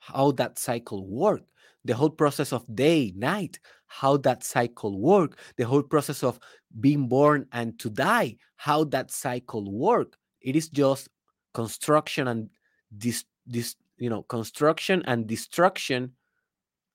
[0.00, 1.42] how that cycle work
[1.84, 6.38] the whole process of day night how that cycle work the whole process of
[6.80, 10.16] being born and to die how that cycle work.
[10.40, 11.08] It is just
[11.52, 12.50] construction and
[12.90, 16.12] this this you know construction and destruction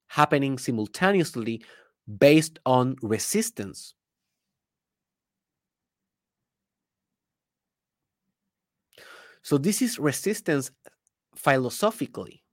[0.08, 1.64] happening simultaneously
[2.18, 3.94] based on resistance.
[9.42, 10.72] So this is resistance
[11.36, 12.44] philosophically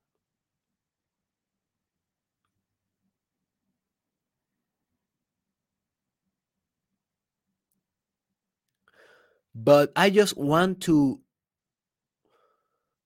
[9.57, 11.19] but I just want to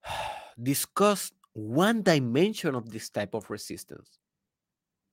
[0.63, 4.19] discuss one dimension of this type of resistance.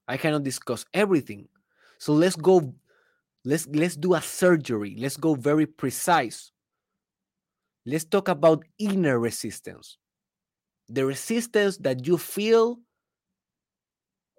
[0.07, 1.47] I cannot discuss everything.
[1.99, 2.73] So let's go
[3.45, 4.95] let's let's do a surgery.
[4.97, 6.51] Let's go very precise.
[7.85, 9.97] Let's talk about inner resistance.
[10.89, 12.79] The resistance that you feel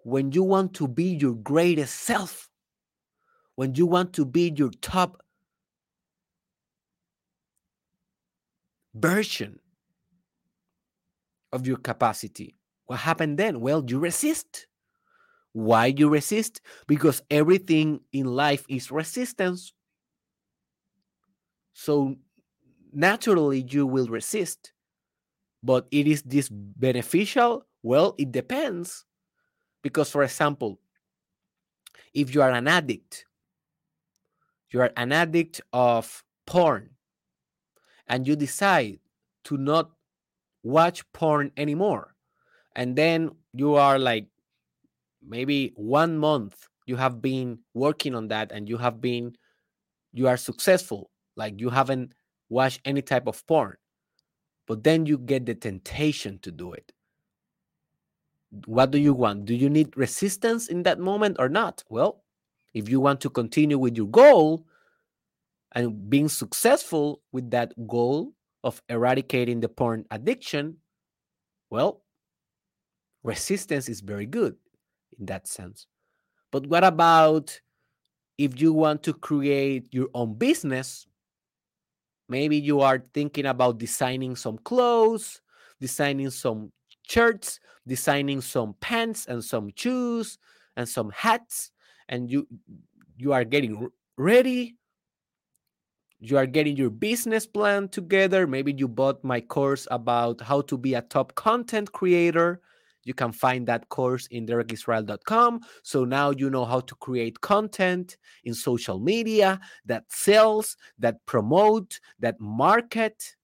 [0.03, 2.49] when you want to be your greatest self.
[3.55, 5.23] When you want to be your top
[8.95, 9.61] version
[11.53, 12.57] of your capacity.
[12.87, 13.61] What happened then?
[13.61, 14.67] Well, you resist.
[15.53, 16.61] Why you resist?
[16.87, 19.73] Because everything in life is resistance.
[21.73, 22.17] So
[22.93, 24.73] naturally you will resist.
[25.63, 27.67] But it is this beneficial?
[27.83, 29.05] Well, it depends.
[29.83, 30.81] Because, for example,
[32.15, 33.25] if you are an addict,
[34.71, 36.91] you are an addict of porn,
[38.09, 38.99] and you decide
[39.45, 39.91] to not
[40.63, 42.15] watch porn anymore.
[42.77, 44.27] And then you are like
[45.27, 49.37] maybe one month you have been working on that and you have been
[50.13, 52.13] you are successful like you haven't
[52.49, 53.77] watched any type of porn.
[54.67, 56.93] But then you get the temptation to do it.
[58.67, 59.45] What do you want?
[59.45, 61.85] Do you need resistance in that moment or not?
[61.89, 62.23] Well
[62.75, 64.67] if you want to continue with your goal
[65.73, 68.33] and being successful with that goal
[68.65, 70.77] of eradicating the porn addiction,
[71.71, 72.03] well,
[73.23, 74.57] resistance is very good
[75.19, 75.87] in that sense.
[76.51, 77.61] But what about
[78.39, 81.07] if you want to create your own business?
[82.29, 85.41] Maybe you are thinking about designing some clothes,
[85.81, 86.73] designing some
[87.07, 90.39] shirts, designing some pants and some shoes
[90.77, 91.71] and some hats,
[92.09, 92.47] and you
[93.17, 94.78] you are getting ready
[96.21, 98.47] you are getting your business plan together.
[98.47, 102.61] Maybe you bought my course about how to be a top content creator.
[103.05, 105.61] You can find that course in derekisrael.com.
[105.83, 112.01] So now you know how to create content in social media that sells, that promote,
[112.19, 113.37] that market.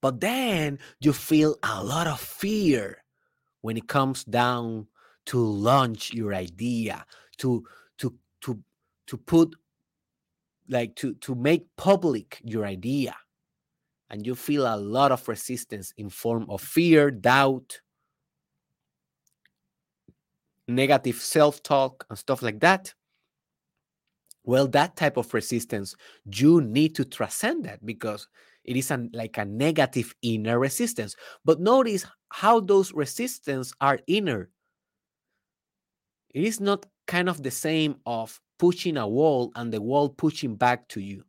[0.00, 3.04] But then you feel a lot of fear
[3.60, 4.88] when it comes down
[5.26, 7.06] to launch your idea,
[7.38, 7.64] to
[7.98, 8.12] to
[8.42, 8.60] to
[9.06, 9.54] to put
[10.68, 13.14] like to to make public your idea.
[14.10, 17.80] And you feel a lot of resistance in form of fear doubt
[20.68, 22.94] negative self-talk and stuff like that.
[24.44, 25.94] Well that type of resistance
[26.32, 28.28] you need to transcend that because
[28.64, 31.16] it is an, like a negative inner resistance.
[31.44, 34.50] But notice how those resistance are inner.
[36.32, 40.54] It is not kind of the same of pushing a wall and the wall pushing
[40.54, 41.24] back to you.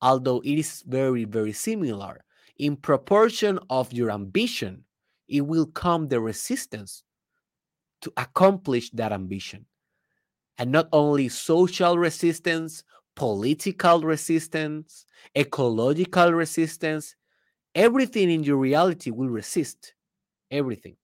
[0.00, 2.22] Although it is very, very similar,
[2.56, 4.84] in proportion of your ambition,
[5.26, 7.02] it will come the resistance
[8.00, 9.66] to accomplish that ambition.
[10.56, 12.84] And not only social resistance,
[13.16, 15.04] political resistance,
[15.36, 17.16] ecological resistance,
[17.74, 19.94] everything in your reality will resist.
[20.52, 20.94] Everything.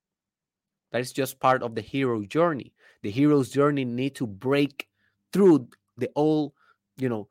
[0.93, 2.75] That is just part of the hero journey.
[3.03, 4.87] The hero's journey need to break
[5.33, 6.55] through the whole,
[6.97, 7.29] you know,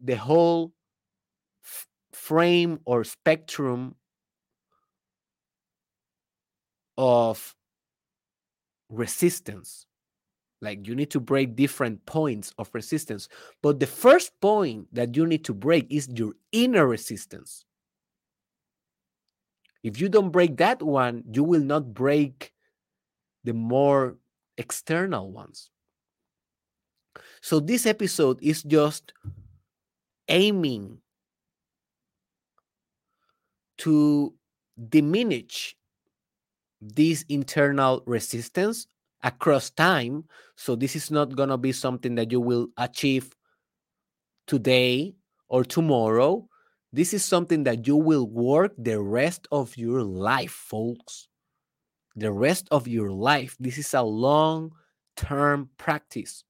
[0.00, 0.72] the whole
[2.12, 3.96] frame or spectrum
[6.96, 7.54] of
[8.88, 9.86] resistance.
[10.60, 13.28] Like you need to break different points of resistance.
[13.62, 17.64] But the first point that you need to break is your inner resistance.
[19.82, 22.54] If you don't break that one, you will not break
[23.44, 24.16] the more
[24.56, 25.70] external ones.
[27.44, 29.12] So this episode is just
[30.30, 30.96] aiming
[33.84, 34.32] to
[34.88, 35.76] diminish
[36.80, 38.86] this internal resistance
[39.22, 40.24] across time.
[40.56, 43.36] So this is not going to be something that you will achieve
[44.46, 45.14] today
[45.46, 46.48] or tomorrow.
[46.94, 51.28] This is something that you will work the rest of your life, folks.
[52.16, 53.54] The rest of your life.
[53.60, 54.72] This is a long
[55.14, 56.42] term practice.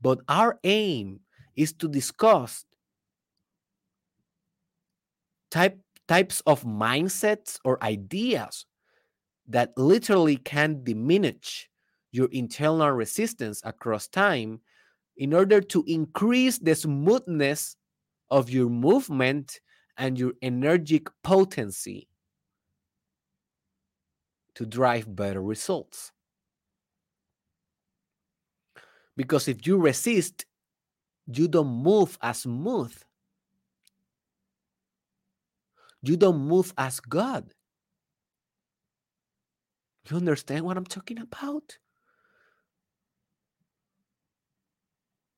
[0.00, 1.20] But our aim
[1.56, 2.64] is to discuss
[5.50, 8.66] type, types of mindsets or ideas
[9.48, 11.68] that literally can diminish
[12.12, 14.60] your internal resistance across time
[15.16, 17.76] in order to increase the smoothness
[18.30, 19.60] of your movement
[19.98, 22.08] and your energetic potency
[24.54, 26.12] to drive better results.
[29.18, 30.46] Because if you resist,
[31.26, 32.94] you don't move as smooth.
[36.02, 37.52] You don't move as God.
[40.08, 41.76] You understand what I'm talking about?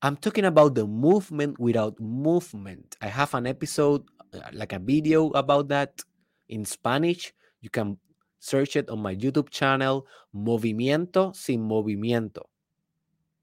[0.03, 2.95] I'm talking about the movement without movement.
[3.01, 6.03] I have an episode, uh, like a video about that
[6.49, 7.33] in Spanish.
[7.61, 7.97] You can
[8.39, 10.05] search it on my YouTube channel,
[10.35, 12.50] Movimiento sin Movimiento.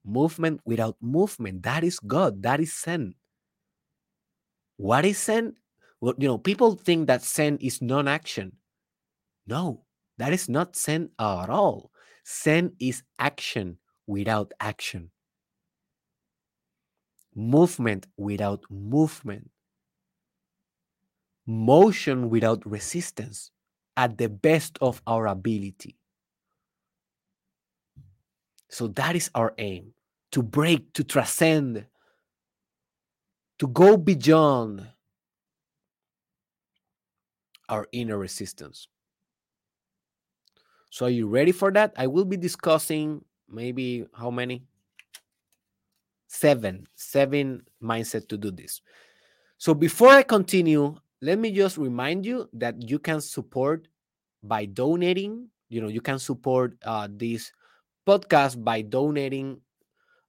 [0.05, 1.63] Movement without movement.
[1.63, 2.43] That is God.
[2.43, 3.15] That is Zen.
[4.77, 5.55] What is Zen?
[6.01, 8.57] Well, you know, people think that Zen is non action.
[9.47, 9.85] No,
[10.19, 11.91] that is not Zen at all.
[12.27, 15.11] Zen is action without action
[17.39, 19.49] movement without movement,
[21.47, 23.51] motion without resistance
[23.97, 25.97] at the best of our ability.
[28.69, 29.93] So that is our aim
[30.33, 31.87] to break, to transcend,
[33.59, 34.87] to go beyond
[37.69, 38.89] our inner resistance.
[40.91, 41.93] So, are you ready for that?
[41.99, 44.65] I will be discussing maybe how many?
[46.29, 48.83] seven seven mindset to do this
[49.57, 53.89] so before i continue let me just remind you that you can support
[54.43, 57.51] by donating you know you can support uh, this
[58.09, 59.61] podcast by donating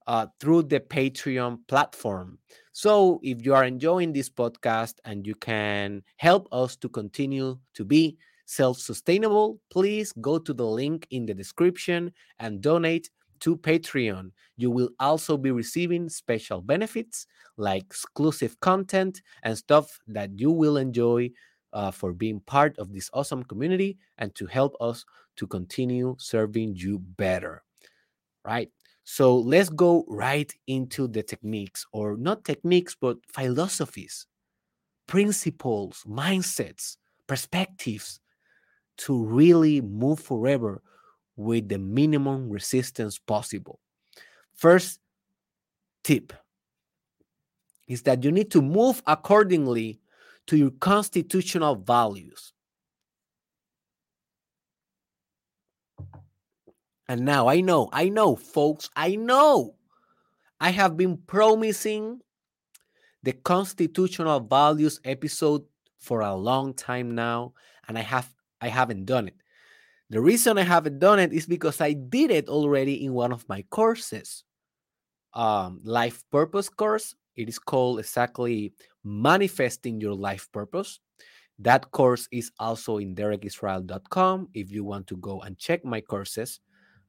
[0.08, 2.38] uh, through the patreon platform
[2.74, 7.86] so if you are enjoying this podcast and you can help us to continue to
[7.86, 13.10] be self-sustainable please go to the link in the description and donate
[13.40, 14.32] to Patreon.
[14.58, 17.26] You will also be receiving special benefits
[17.58, 21.32] like exclusive content and stuff that you will enjoy
[21.74, 25.06] uh, for being part of this awesome community and to help us
[25.38, 27.64] to continue serving you better.
[28.46, 28.70] Right?
[29.04, 34.28] So let's go right into the techniques, or not techniques, but philosophies,
[35.08, 38.20] principles, mindsets, perspectives
[38.98, 40.82] to really move forever
[41.36, 43.80] with the minimum resistance possible.
[44.54, 45.00] First
[46.04, 46.34] tip
[47.88, 50.00] is that you need to move accordingly
[50.48, 52.54] to your constitutional values.
[57.10, 59.74] And now I know, I know, folks, I know.
[60.62, 62.22] I have been promising
[63.24, 65.64] the constitutional values episode
[65.98, 67.54] for a long time now,
[67.88, 68.30] and I have
[68.62, 69.36] I haven't done it.
[70.12, 73.48] The reason I haven't done it is because I did it already in one of
[73.50, 74.44] my courses.
[75.34, 77.16] Um, life purpose course.
[77.36, 81.00] It is called exactly manifesting your life purpose.
[81.58, 86.60] That course is also in derekisrael.com if you want to go and check my courses.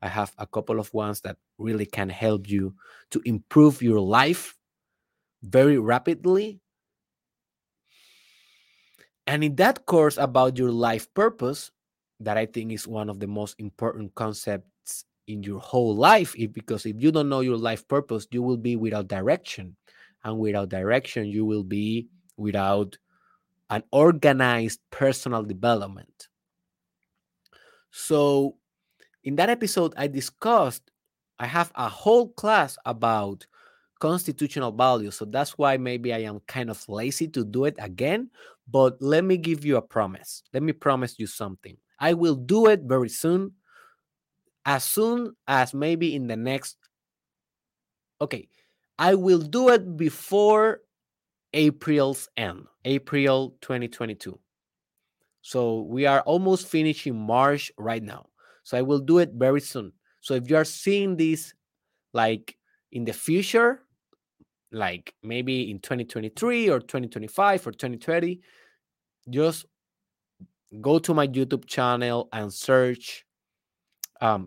[0.03, 2.75] I have a couple of ones that really can help you
[3.11, 4.57] to improve your life
[5.43, 6.61] very rapidly.
[9.27, 11.71] And in that course about your life purpose,
[12.21, 16.35] that I think is one of the most important concepts in your whole life.
[16.37, 19.77] If, because if you don't know your life purpose, you will be without direction.
[20.25, 22.99] And without direction, you will be without
[23.71, 26.29] an organized personal development.
[27.91, 28.57] So,
[29.25, 30.91] in that episode, I discussed,
[31.39, 33.47] I have a whole class about
[33.99, 35.17] constitutional values.
[35.17, 38.31] So that's why maybe I am kind of lazy to do it again.
[38.69, 40.43] But let me give you a promise.
[40.53, 41.77] Let me promise you something.
[41.99, 43.53] I will do it very soon.
[44.65, 46.77] As soon as maybe in the next.
[48.21, 48.49] Okay.
[48.99, 50.81] I will do it before
[51.53, 54.39] April's end, April 2022.
[55.43, 58.27] So we are almost finishing March right now.
[58.71, 59.93] So I will do it very soon.
[60.21, 61.55] So if you are seeing this
[62.13, 62.57] like
[62.93, 63.83] in the future,
[64.71, 68.41] like maybe in 2023 or 2025 or 2030,
[69.29, 69.67] just
[70.81, 73.25] go to my YouTube channel and search
[74.21, 74.47] um,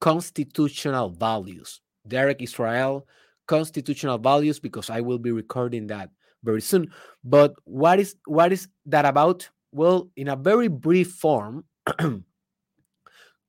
[0.00, 1.80] constitutional values.
[2.06, 3.08] Derek Israel,
[3.48, 6.10] constitutional values, because I will be recording that
[6.44, 6.92] very soon.
[7.24, 9.50] But what is what is that about?
[9.72, 11.64] Well, in a very brief form,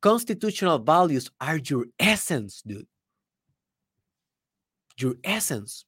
[0.05, 2.85] constitutional values are your essence, dude.
[4.99, 5.83] Your essence.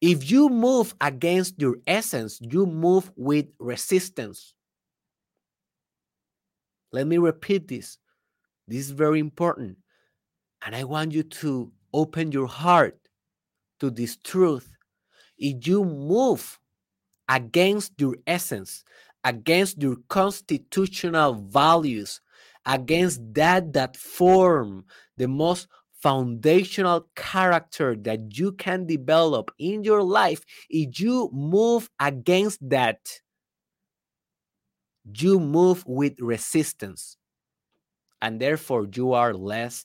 [0.00, 4.54] If you move against your essence, you move with resistance.
[6.92, 7.98] Let me repeat this.
[8.68, 9.78] This is very important.
[10.64, 12.96] And I want you to open your heart
[13.80, 14.70] to this truth.
[15.36, 16.60] If you move
[17.28, 18.84] against your essence,
[19.24, 22.20] against your constitutional values,
[22.66, 24.84] against that that form
[25.16, 25.68] the most
[26.00, 33.20] foundational character that you can develop in your life, if you move against that,
[35.04, 37.16] you move with resistance.
[38.22, 39.84] And therefore you are less,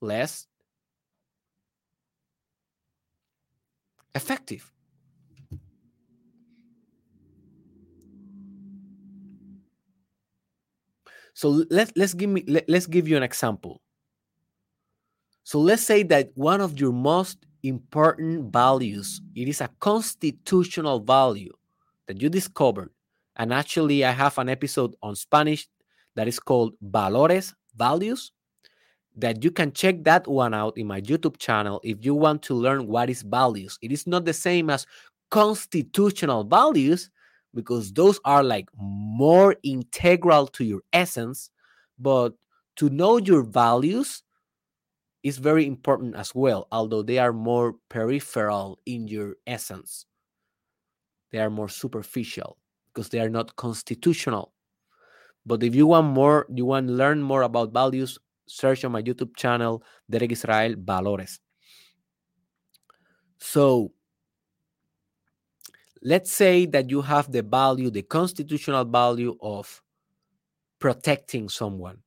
[0.00, 0.46] less
[4.14, 4.72] effective.
[11.40, 13.80] So let's let's give me let, let's give you an example.
[15.42, 21.54] So let's say that one of your most important values, it is a constitutional value
[22.06, 22.90] that you discovered.
[23.36, 25.66] And actually, I have an episode on Spanish
[26.14, 28.32] that is called Valores, Values,
[29.16, 32.54] that you can check that one out in my YouTube channel if you want to
[32.54, 33.78] learn what is values.
[33.80, 34.86] It is not the same as
[35.30, 37.08] constitutional values
[37.54, 41.50] because those are like more integral to your essence,
[41.98, 42.34] but
[42.76, 44.22] to know your values
[45.22, 50.06] is very important as well, although they are more peripheral in your essence.
[51.30, 52.56] They are more superficial
[52.92, 54.52] because they are not constitutional.
[55.46, 59.02] But if you want more, you want to learn more about values, search on my
[59.02, 61.38] YouTube channel, Derek Israel Valores.
[63.38, 63.92] So
[66.02, 69.82] let's say that you have the value, the constitutional value of
[70.78, 71.98] protecting someone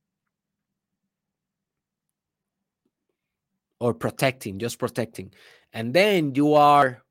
[3.80, 5.32] or protecting, just protecting.
[5.72, 7.02] And then you are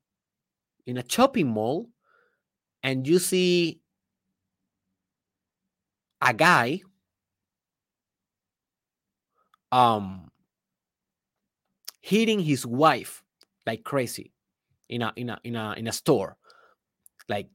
[0.85, 1.89] in a shopping mall
[2.81, 3.79] and you see
[6.21, 6.81] a guy
[9.71, 10.29] um
[12.01, 13.23] hitting his wife
[13.65, 14.31] like crazy
[14.89, 16.37] in a in a in a in a store
[17.29, 17.49] like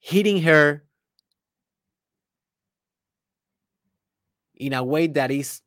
[0.00, 0.84] hitting her
[4.56, 5.62] in a way that is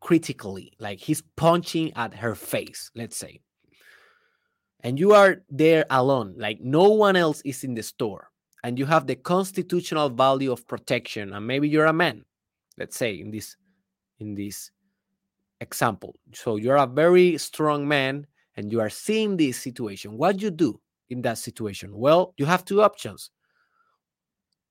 [0.00, 3.40] critically like he's punching at her face let's say.
[4.80, 8.30] And you are there alone like no one else is in the store
[8.62, 12.24] and you have the constitutional value of protection and maybe you're a man
[12.78, 13.56] let's say in this
[14.18, 14.70] in this
[15.60, 16.14] example.
[16.32, 20.16] So you're a very strong man and you are seeing this situation.
[20.16, 20.80] What do you do
[21.10, 21.96] in that situation?
[21.96, 23.30] Well you have two options.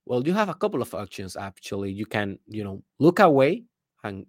[0.05, 1.91] Well you have a couple of options actually.
[1.91, 3.63] You can you know look away
[4.03, 4.25] and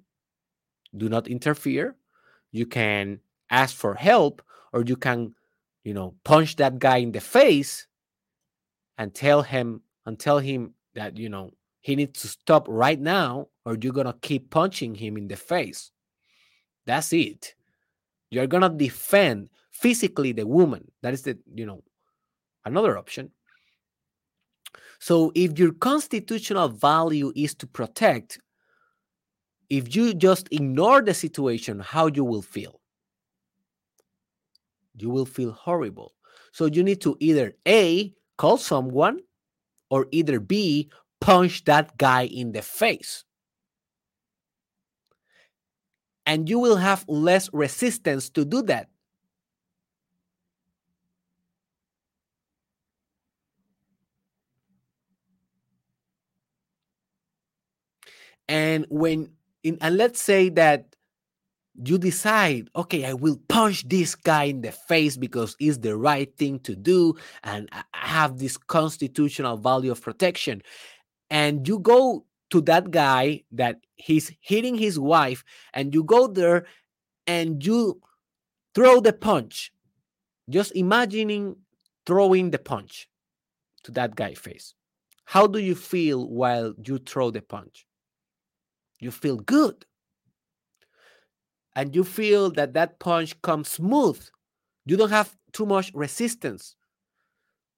[0.97, 1.97] do not interfere.
[2.53, 4.43] You can ask for help
[4.73, 5.35] or you can
[5.85, 7.87] you know punch that guy in the face
[8.99, 11.51] and tell him and tell him that you know
[11.81, 15.93] he needs to stop right now or you're gonna keep punching him in the face.
[16.87, 17.55] That's it.
[18.31, 20.91] You're gonna defend physically the woman.
[21.03, 21.83] That is the you know
[22.67, 23.31] another option.
[24.99, 28.39] So if your constitutional value is to protect
[29.69, 32.81] if you just ignore the situation how you will feel?
[34.95, 36.15] You will feel horrible.
[36.53, 39.21] So you need to either a call someone
[39.91, 40.91] or either b
[41.21, 43.25] punch that guy in the face.
[46.25, 48.89] And you will have less resistance to do that
[58.49, 59.31] and when
[59.63, 60.95] in and let's say that
[61.85, 66.35] you decide okay i will punch this guy in the face because it's the right
[66.39, 70.63] thing to do and i have this constitutional value of protection.
[71.29, 75.45] And you go to that guy that he's hitting his wife
[75.75, 76.67] and you go there
[77.27, 78.01] and you
[78.75, 79.73] throw the punch.
[80.49, 81.57] Just imagining
[82.07, 83.09] throwing the punch
[83.83, 84.75] to that guy's face.
[85.25, 87.86] How do you feel while you throw the punch
[88.99, 89.85] you feel good
[91.75, 94.21] and you feel that that punch comes smooth
[94.85, 96.77] you don't have too much resistance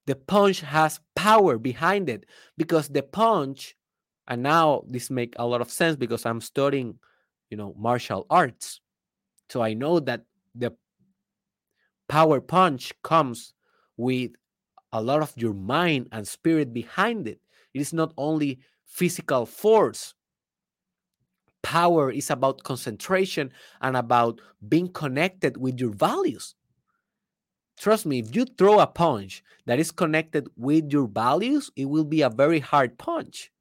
[0.06, 2.24] the punch has power behind it
[2.56, 3.76] because the punch
[4.26, 6.98] and now this make a lot of sense because i'm studying
[7.50, 8.80] you know, martial arts.
[9.48, 10.74] So I know that the
[12.08, 13.54] power punch comes
[13.96, 14.32] with
[14.92, 17.40] a lot of your mind and spirit behind it.
[17.74, 20.14] It is not only physical force.
[21.62, 26.54] Power is about concentration and about being connected with your values.
[27.78, 32.04] Trust me, if you throw a punch that is connected with your values, it will
[32.04, 33.52] be a very hard punch.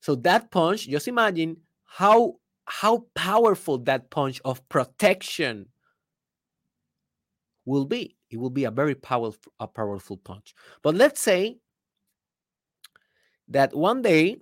[0.00, 2.36] So that punch, just imagine how
[2.66, 5.68] how powerful that punch of protection
[7.64, 8.16] will be.
[8.30, 10.54] It will be a very powerful a powerful punch.
[10.82, 11.58] But let's say
[13.48, 14.36] that one day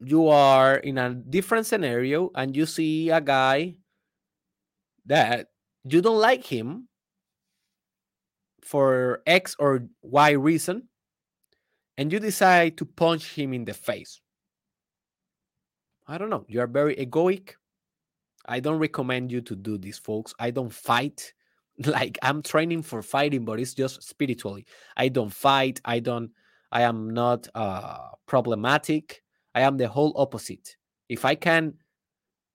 [0.00, 3.76] you are in a different scenario and you see a guy
[5.06, 5.48] that
[5.84, 6.88] you don't like him
[8.62, 10.88] for X or Y reason,
[11.98, 14.20] and you decide to punch him in the face.
[16.06, 16.44] I don't know.
[16.48, 17.54] You are very egoic.
[18.46, 20.34] I don't recommend you to do this, folks.
[20.38, 21.32] I don't fight.
[21.86, 24.66] Like I'm training for fighting, but it's just spiritually.
[24.98, 25.80] I don't fight.
[25.82, 26.30] I don't.
[26.70, 29.22] I am not uh, problematic.
[29.54, 30.76] I am the whole opposite.
[31.08, 31.74] If I can,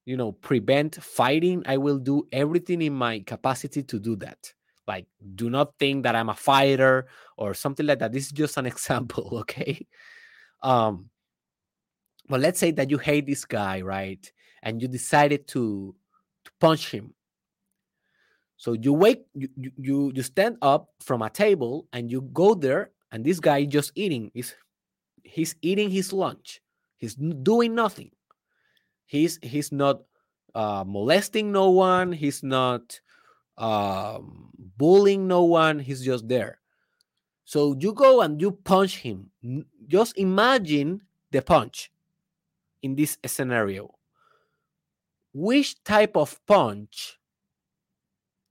[0.04, 4.52] you know, prevent fighting, I will do everything in my capacity to do that.
[4.86, 8.12] Like, do not think that I'm a fighter or something like that.
[8.12, 9.86] This is just an example, okay?
[10.62, 11.10] Um,
[12.28, 14.30] but let's say that you hate this guy, right?
[14.62, 15.94] And you decided to,
[16.44, 17.14] to punch him.
[18.56, 22.90] So you wake, you, you you stand up from a table and you go there,
[23.12, 24.30] and this guy just eating.
[24.32, 24.54] He's
[25.22, 26.62] he's eating his lunch.
[26.96, 28.10] He's doing nothing.
[29.04, 30.02] He's he's not
[30.54, 32.12] uh, molesting no one.
[32.12, 33.00] He's not
[33.58, 35.78] um, bullying no one.
[35.78, 36.60] He's just there.
[37.44, 39.30] So you go and you punch him.
[39.86, 41.92] Just imagine the punch
[42.82, 43.94] in this scenario.
[45.32, 47.20] Which type of punch,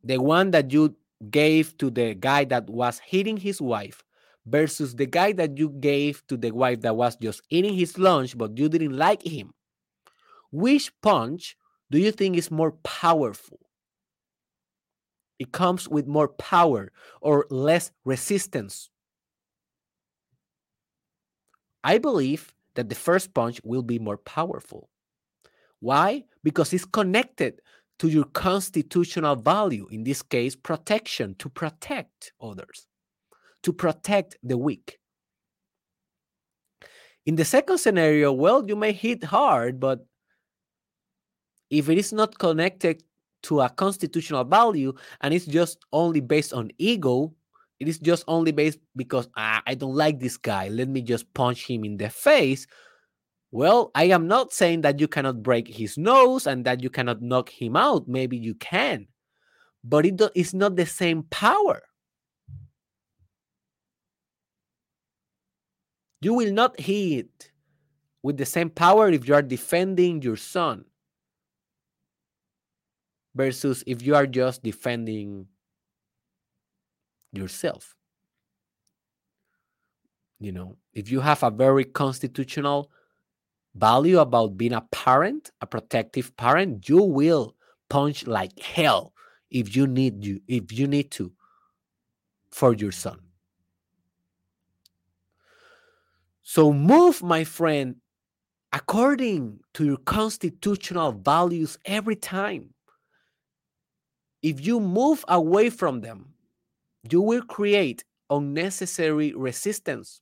[0.03, 0.95] the one that you
[1.29, 4.04] gave to the guy that was hitting his wife
[4.45, 8.37] versus the guy that you gave to the wife that was just eating his lunch,
[8.37, 9.53] but you didn't like him,
[10.51, 11.57] which punch
[11.91, 13.59] do you think is more powerful?
[15.37, 16.91] It comes with more power
[17.21, 18.89] or less resistance.
[21.83, 24.89] I believe that the first punch will be more powerful.
[25.79, 26.23] Why?
[26.43, 27.61] Because it's connected
[27.99, 32.87] to your constitutional value, in this case, protection, to protect others,
[33.65, 34.99] to protect the weak.
[37.25, 40.05] In the second scenario, well, you may hit hard, but
[41.71, 43.01] if it is not connected
[43.43, 47.33] to a constitutional value and it's just only based on ego,
[47.79, 50.67] it is just only based because ah, I don't like this guy.
[50.67, 52.67] Let me just punch him in the face.
[53.49, 57.23] Well, I am not saying that you cannot break his nose and that you cannot
[57.23, 58.07] knock him out.
[58.07, 59.07] Maybe you can,
[59.83, 61.81] but it it's not the same power.
[66.25, 67.51] You will not hit
[68.23, 70.85] with the same power if you are defending your son
[73.35, 75.45] versus if you are just defending
[77.31, 77.95] yourself.
[80.39, 82.89] You know, if you have a very constitutional
[83.75, 87.55] value about being a parent, a protective parent, you will
[87.87, 89.13] punch like hell
[89.51, 91.31] if you need you if you need to
[92.49, 93.24] for your son.
[96.45, 97.97] So move, my friend,
[98.73, 102.73] according to your constitutional values every time.
[104.41, 106.35] If you move away from them,
[107.09, 110.21] you will create unnecessary resistance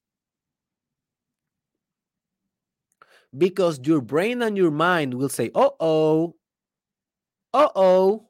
[3.38, 6.36] because your brain and your mind will say, "Oh oh,
[7.54, 8.30] oh oh,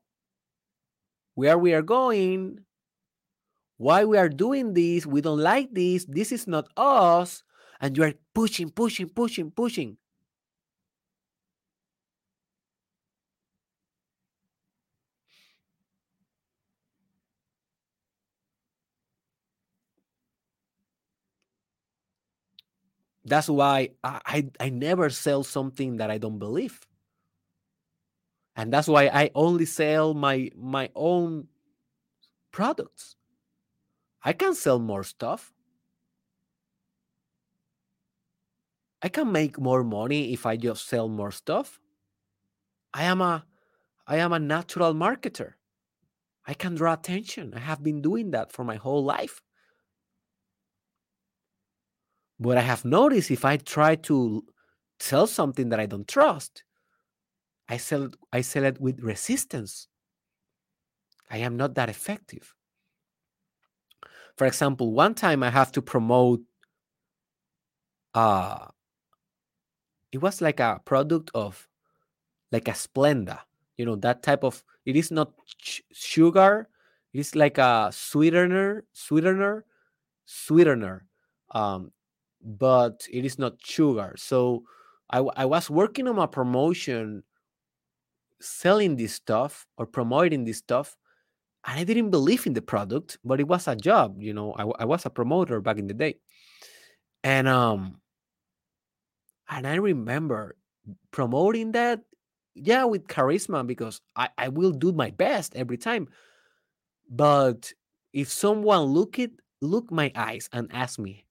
[1.35, 2.65] where we are going,
[3.77, 7.43] why we are doing this, we don't like this, this is not us,"
[7.83, 9.97] and you are pushing, pushing, pushing, pushing.
[23.25, 26.79] That's why I, I, I never sell something that I don't believe.
[28.55, 31.47] And that's why I only sell my my own
[32.51, 33.15] products.
[34.23, 35.53] I can sell more stuff.
[39.03, 41.79] I can make more money if I just sell more stuff.
[42.93, 43.45] I am a
[44.07, 45.53] I am a natural marketer.
[46.45, 47.53] I can draw attention.
[47.53, 49.41] I have been doing that for my whole life.
[52.39, 54.45] But I have noticed if I try to
[54.99, 56.63] sell something that I don't trust,
[57.67, 59.87] I sell it, I sell it with resistance.
[61.29, 62.53] I am not that effective.
[64.37, 66.41] For example, one time I have to promote
[68.13, 68.67] uh
[70.13, 71.67] it was like a product of
[72.51, 73.39] like a Splenda,
[73.77, 75.33] you know, that type of it is not
[75.91, 76.69] sugar,
[77.13, 79.65] it's like a sweetener, sweetener,
[80.25, 81.07] sweetener.
[81.51, 81.91] Um
[82.45, 84.13] but it is not sugar.
[84.17, 84.63] So
[85.09, 87.23] I, I was working on a promotion
[88.41, 90.97] selling this stuff or promoting this stuff
[91.65, 94.63] and i didn't believe in the product but it was a job you know I,
[94.81, 96.17] I was a promoter back in the day
[97.23, 98.01] and um
[99.57, 100.55] and i remember
[101.11, 102.01] promoting that
[102.55, 106.07] yeah with charisma because i, I will do my best every time
[107.09, 107.73] but
[108.11, 109.31] if someone look it
[109.61, 111.25] look my eyes and ask me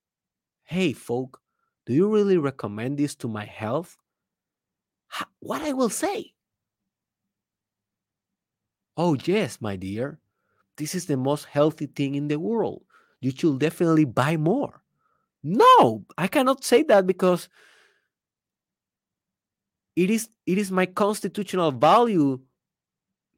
[0.65, 1.41] hey folk
[1.87, 3.99] do you really recommend this to my health
[5.41, 6.33] what i will say
[8.97, 10.19] oh yes my dear
[10.79, 12.85] this is the most healthy thing in the world.
[13.21, 14.83] You should definitely buy more.
[15.43, 17.49] No, I cannot say that because
[19.97, 22.41] it is it is my constitutional value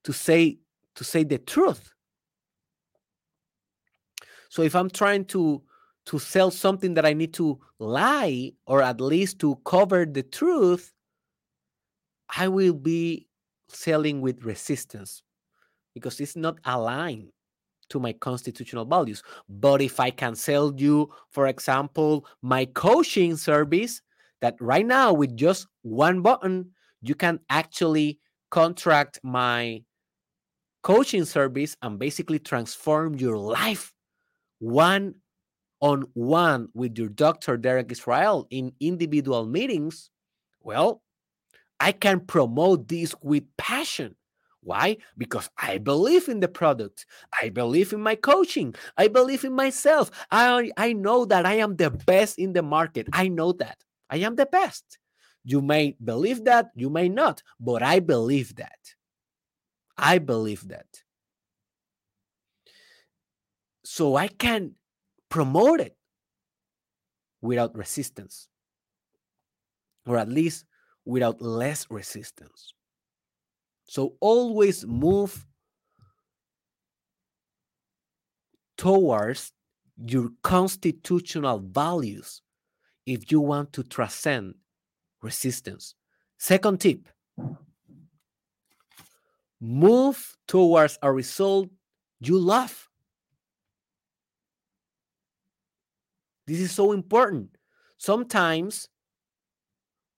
[0.04, 0.58] to say
[0.94, 1.90] to say the truth.
[4.48, 5.62] So if I'm trying to
[6.06, 10.92] to sell something that I need to lie or at least to cover the truth,
[12.36, 13.26] I will be
[13.68, 15.22] selling with resistance
[15.94, 17.30] because it's not aligned
[17.88, 19.22] to my constitutional values.
[19.48, 24.02] But if I can sell you, for example, my coaching service,
[24.44, 26.70] that right now with just one button,
[27.00, 28.18] you can actually
[28.50, 29.82] contract my
[30.82, 33.94] coaching service and basically transform your life
[34.58, 35.14] one
[35.80, 40.10] on one with your doctor, Derek Israel, in individual meetings.
[40.60, 41.00] Well,
[41.80, 44.14] I can promote this with passion
[44.64, 44.96] why?
[45.16, 47.04] Because I believe in the product.
[47.40, 48.74] I believe in my coaching.
[48.96, 50.10] I believe in myself.
[50.30, 53.06] I, I know that I am the best in the market.
[53.12, 53.83] I know that.
[54.10, 54.98] I am the best.
[55.44, 58.78] You may believe that, you may not, but I believe that.
[59.96, 60.86] I believe that.
[63.84, 64.72] So I can
[65.28, 65.96] promote it
[67.42, 68.48] without resistance,
[70.06, 70.64] or at least
[71.04, 72.72] without less resistance.
[73.84, 75.46] So always move
[78.78, 79.52] towards
[80.06, 82.40] your constitutional values
[83.06, 84.54] if you want to transcend
[85.22, 85.94] resistance.
[86.38, 87.08] Second tip
[89.60, 91.68] move towards a result
[92.20, 92.88] you love.
[96.46, 97.56] This is so important.
[97.96, 98.88] Sometimes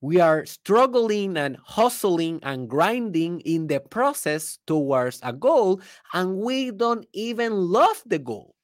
[0.01, 5.81] we are struggling and hustling and grinding in the process towards a goal,
[6.13, 8.55] and we don't even love the goal.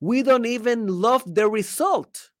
[0.00, 2.31] We don't even love the result.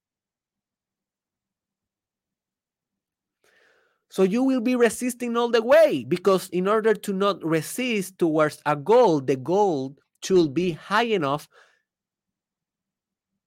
[4.12, 8.60] So you will be resisting all the way because, in order to not resist towards
[8.66, 11.48] a goal, the goal should be high enough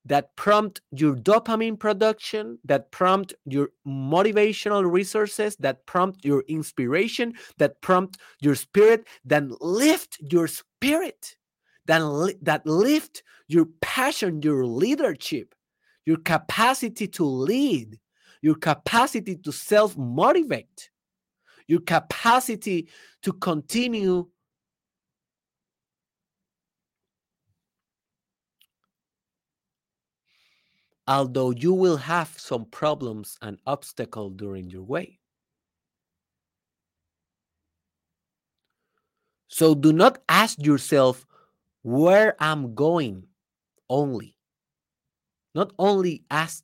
[0.06, 7.80] that prompt your dopamine production, that prompt your motivational resources, that prompt your inspiration, that
[7.82, 11.36] prompt your spirit, that lift your spirit,
[11.86, 15.54] that, li- that lift your passion, your leadership,
[16.08, 18.00] your capacity to lead,
[18.46, 20.92] your capacity to self motivate,
[21.66, 22.88] your capacity
[23.24, 24.28] to continue
[31.08, 35.20] although you will have some problems and obstacles during your way.
[39.48, 41.26] So do not ask yourself
[41.82, 43.24] where I'm going
[43.90, 44.38] only.
[45.56, 46.64] Not only ask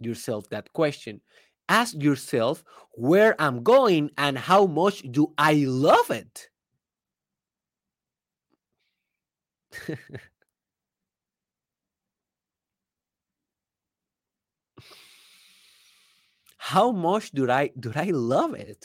[0.00, 1.20] yourself that question,
[1.68, 6.48] ask yourself where I'm going and how much do I love it.
[16.58, 18.84] how much do I do I love it?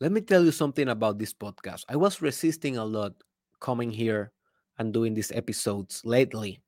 [0.00, 1.84] Let me tell you something about this podcast.
[1.88, 3.14] I was resisting a lot
[3.60, 4.32] coming here
[4.78, 6.60] and doing these episodes lately.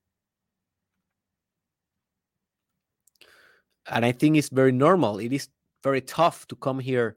[3.89, 5.19] And I think it's very normal.
[5.19, 5.49] It is
[5.83, 7.17] very tough to come here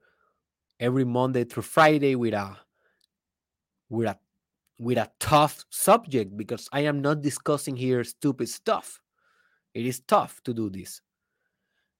[0.79, 2.57] every Monday through Friday with a
[3.89, 4.17] with a
[4.79, 9.01] with a tough subject because I am not discussing here stupid stuff.
[9.73, 11.01] It is tough to do this.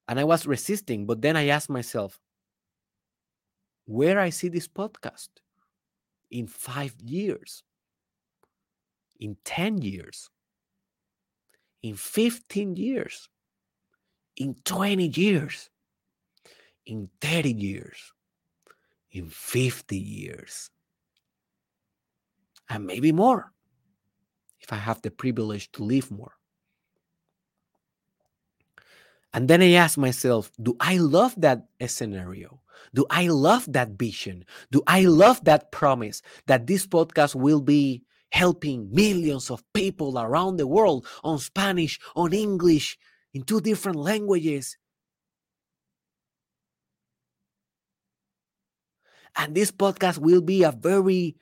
[0.08, 2.20] And I was resisting, but then I asked myself,
[3.90, 5.30] where I see this podcast?
[6.30, 7.64] In five years,
[9.20, 10.30] in 10 years,
[11.82, 13.28] in 15 years,
[14.38, 15.72] in 20 years,
[16.86, 18.14] in 30 years,
[19.12, 20.70] in 50 years,
[22.70, 23.52] and maybe more.
[24.60, 26.34] If I have the privilege to live more.
[29.34, 32.62] And then I ask myself, do I love that scenario?
[32.94, 34.46] Do I love that vision?
[34.72, 40.58] Do I love that promise that this podcast will be helping millions of people around
[40.58, 42.98] the world on Spanish, on English,
[43.34, 44.78] in two different languages?
[49.36, 51.36] And this podcast will be a very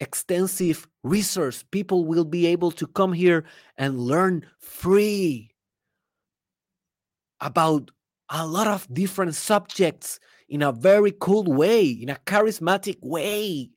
[0.00, 1.64] extensive resource.
[1.70, 3.44] People will be able to come here
[3.76, 5.50] and learn free
[7.40, 7.90] about
[8.30, 13.70] a lot of different subjects in a very cool way, in a charismatic way.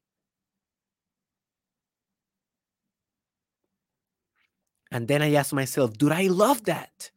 [4.91, 7.11] And then I ask myself, do I love that?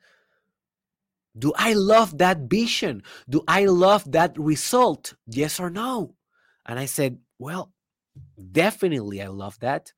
[1.36, 3.02] Do I love that vision?
[3.28, 5.14] Do I love that result?
[5.26, 6.14] Yes or no?
[6.66, 7.72] And I said, well,
[8.52, 9.92] definitely I love that.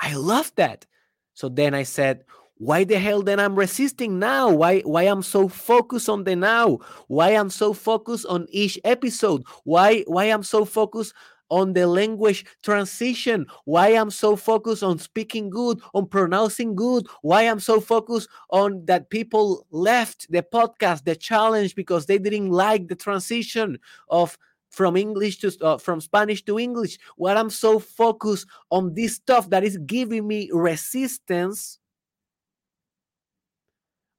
[0.00, 0.86] I love that.
[1.34, 2.24] So then I said,
[2.58, 4.48] why the hell then i'm resisting now?
[4.50, 6.78] Why why i'm so focused on the now?
[7.08, 9.42] Why i'm so focused on each episode?
[9.64, 11.14] Why why i'm so focused
[11.50, 13.46] on the language transition?
[13.64, 17.08] Why i'm so focused on speaking good on pronouncing good?
[17.22, 22.50] Why i'm so focused on that people left the podcast the challenge because they didn't
[22.50, 23.78] like the transition
[24.08, 24.38] of
[24.70, 26.98] from english to uh, from spanish to english?
[27.16, 31.80] Why i'm so focused on this stuff that is giving me resistance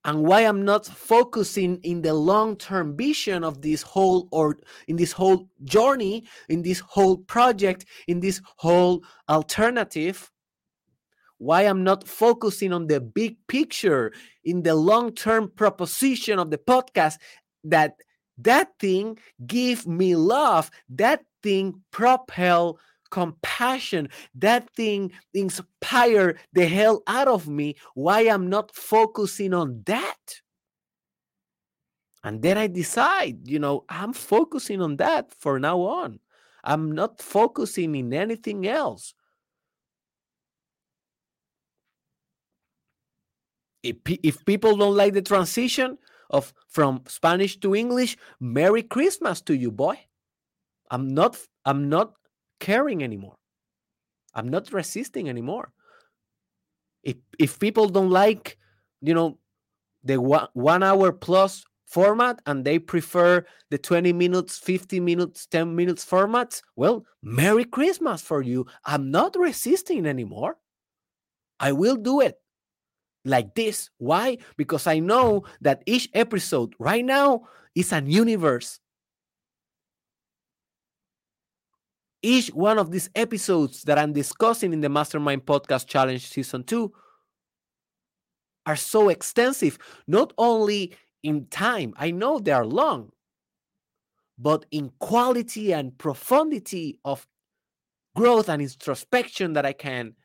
[0.06, 5.12] and why I'm not focusing in the long-term vision of this whole or in this
[5.12, 10.32] whole journey, in this whole project, in this whole alternative.
[11.40, 17.18] Why I'm not focusing on the big picture, in the long-term proposition of the podcast
[17.64, 17.96] that
[18.38, 22.78] that thing give me love, that thing propel
[23.16, 27.78] compassion, that thing inspire the hell out of me.
[27.94, 30.42] Why I'm not focusing on that?
[32.26, 36.20] And then I decide, you know, I'm focusing on that for now on.
[36.62, 39.14] I'm not focusing in anything else.
[43.82, 45.98] If, if people don't like the transition
[46.30, 49.98] of from Spanish to English, Merry Christmas to you, boy.
[50.92, 52.14] I'm not I'm not
[52.60, 53.36] caring anymore.
[54.34, 55.72] I'm not resisting anymore.
[57.04, 58.58] If if people don't like,
[59.02, 59.38] you know,
[60.04, 65.76] the one, one hour plus format and they prefer the 20 minutes, 50 minutes, 10
[65.76, 68.66] minutes formats, well, Merry Christmas for you.
[68.86, 70.58] I'm not resisting anymore.
[71.60, 72.36] I will do it
[73.24, 73.90] like this.
[73.98, 74.38] Why?
[74.58, 78.80] Because I know that each episode right now is an universe
[82.26, 86.92] each one of these episodes that I'm discussing in the Mastermind Podcast Challenge Season 2
[88.66, 93.12] are so extensive, not only in time, I know they are long,
[94.40, 97.28] but in quality and profundity of
[98.16, 100.16] growth and introspection that I can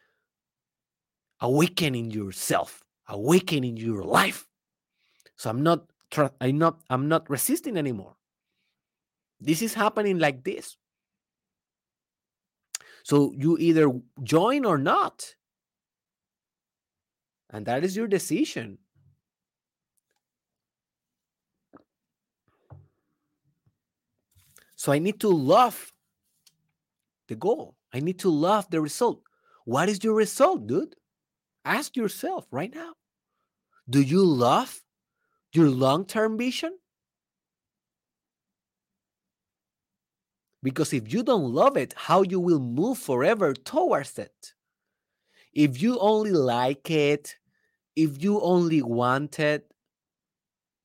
[1.41, 4.47] awaken in yourself, awaken in your life.
[5.37, 5.85] So I'm not
[6.41, 8.17] I'm not I'm not resisting anymore.
[9.39, 10.79] This is happening like this.
[13.03, 13.91] So you either
[14.23, 15.35] join or not.
[17.51, 18.79] And that is your decision.
[24.77, 25.93] So I need to love
[27.29, 27.77] the goal.
[27.93, 29.23] I need to love the result.
[29.65, 30.97] What is your result, dude?
[31.65, 32.95] Ask yourself right now.
[33.91, 34.81] Do you love
[35.53, 36.80] your long term vision?
[40.63, 44.53] Because if you don't love it, how you will move forever towards it?
[45.53, 47.37] If you only like it,
[47.97, 49.67] if you only want it,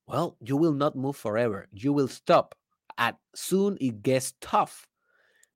[0.07, 1.67] well, you will not move forever.
[1.73, 2.55] You will stop.
[2.97, 4.88] At soon it gets tough.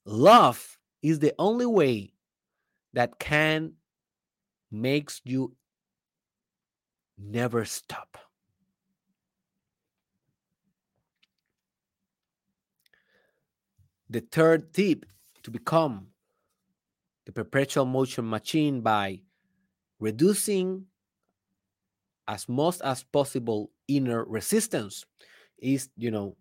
[0.06, 2.14] Love is the only way
[2.94, 3.74] that can
[4.72, 5.56] makes you
[7.18, 8.18] never stop.
[14.10, 15.06] The third tip
[15.44, 16.08] to become
[17.26, 19.22] the perpetual motion machine by
[20.00, 20.86] reducing
[22.28, 25.06] as much as possible inner resistance
[25.60, 26.36] is you know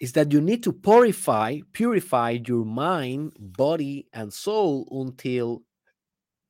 [0.00, 5.62] is that you need to purify purify your mind body and soul until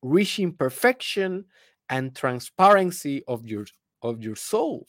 [0.02, 1.44] reaching perfection
[1.88, 3.66] and transparency of your
[4.02, 4.86] of your soul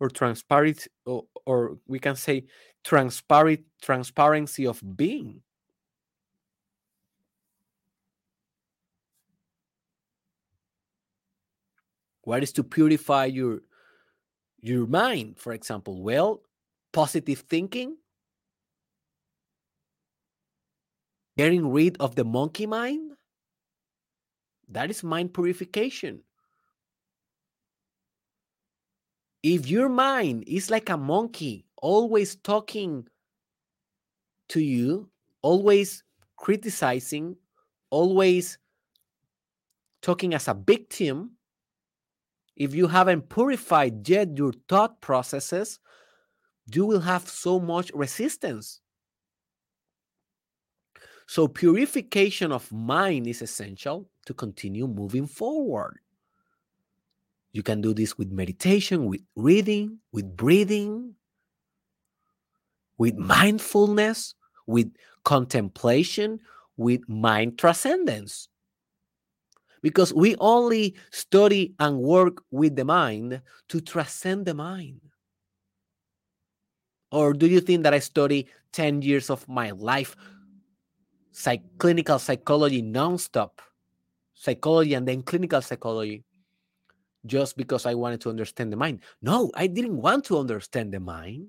[0.00, 2.46] or transparent or, or we can say
[2.84, 5.42] transparent transparency of being.
[12.22, 13.60] What is to purify your
[14.60, 16.02] your mind for example?
[16.02, 16.42] Well
[16.92, 17.96] positive thinking.
[21.36, 23.12] Getting rid of the monkey mind.
[24.68, 26.22] That is mind purification
[29.42, 33.06] if your mind is like a monkey always talking
[34.48, 35.08] to you
[35.42, 36.02] always
[36.36, 37.36] criticizing
[37.90, 38.58] always
[40.02, 41.32] talking as a victim
[42.56, 45.78] if you haven't purified yet your thought processes
[46.74, 48.80] you will have so much resistance.
[51.26, 55.98] So purification of mind is essential to continue moving forward
[57.52, 61.14] you can do this with meditation, with reading, with breathing,
[62.98, 64.34] with mindfulness,
[64.66, 64.92] with
[65.24, 66.40] contemplation,
[66.76, 68.48] with mind transcendence.
[69.80, 75.00] Because we only study and work with the mind to transcend the mind.
[77.10, 80.16] Or do you think that I study 10 years of my life,
[81.32, 83.50] psych- clinical psychology nonstop,
[84.34, 86.24] psychology and then clinical psychology,
[87.28, 89.00] just because I wanted to understand the mind.
[89.22, 91.48] No, I didn't want to understand the mind.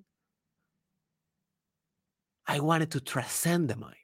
[2.47, 3.95] I wanted to transcend the mind.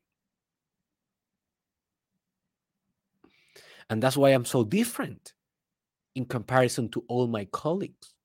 [3.89, 5.33] And that's why I'm so different
[6.15, 8.15] in comparison to all my colleagues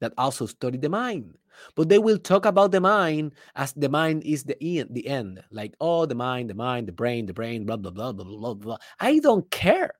[0.00, 1.36] that also study the mind.
[1.74, 5.42] But they will talk about the mind as the mind is the end, the end.
[5.50, 8.54] Like, oh, the mind, the mind, the brain, the brain, blah, blah, blah, blah, blah,
[8.54, 8.76] blah.
[8.98, 9.92] I don't care.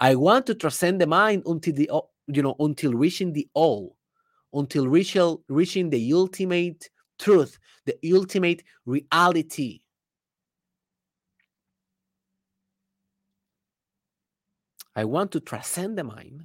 [0.00, 1.90] I want to transcend the mind until the
[2.26, 3.96] you know until reaching the all,
[4.52, 9.80] until reaching reaching the ultimate truth, the ultimate reality.
[14.96, 16.44] I want to transcend the mind,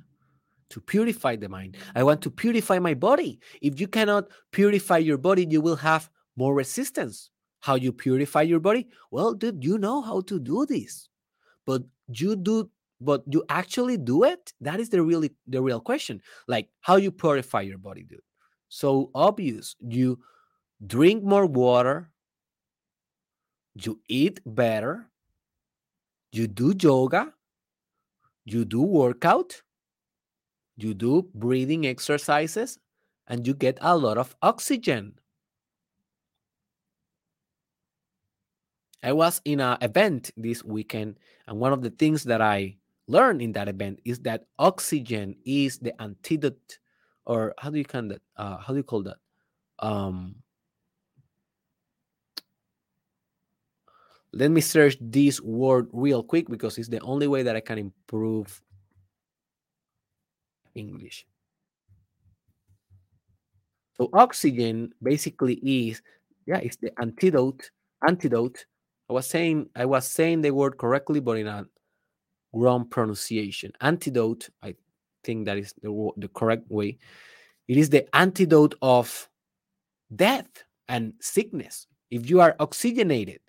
[0.69, 1.77] to purify the mind.
[1.95, 3.39] I want to purify my body.
[3.61, 7.29] If you cannot purify your body, you will have more resistance.
[7.59, 8.87] How you purify your body?
[9.11, 11.09] Well, dude, you know how to do this.
[11.65, 12.69] But you do
[13.01, 14.53] but you actually do it?
[14.61, 18.21] That is the really the real question like how you purify your body dude.
[18.69, 20.19] So obvious you
[20.85, 22.11] drink more water
[23.75, 25.07] you eat better
[26.31, 27.33] you do yoga
[28.45, 29.61] you do workout
[30.77, 32.79] you do breathing exercises
[33.27, 35.13] and you get a lot of oxygen.
[39.03, 42.75] I was in an event this weekend and one of the things that i
[43.10, 46.78] learned in that event is that oxygen is the antidote,
[47.26, 48.22] or how do you call that?
[48.38, 49.18] Uh, how do you call that?
[49.80, 50.36] Um,
[54.31, 57.80] let me search this word real quick because it's the only way that I can
[57.80, 58.61] improve
[60.76, 61.26] English.
[63.98, 66.02] So oxygen basically is,
[66.45, 67.72] yeah, it's the antidote.
[68.07, 68.65] Antidote.
[69.10, 71.65] I was saying I was saying the word correctly, but in a
[72.53, 73.71] wrong pronunciation.
[73.81, 74.76] Antidote, I
[75.23, 76.97] think that is the, the correct way.
[77.67, 79.30] It is the antidote of
[80.15, 80.47] death
[80.88, 81.88] and sickness.
[82.09, 83.39] If you are oxygenated,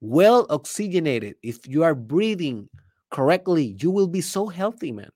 [0.00, 2.68] well oxygenated, if you are breathing
[3.10, 5.10] correctly, you will be so healthy, man.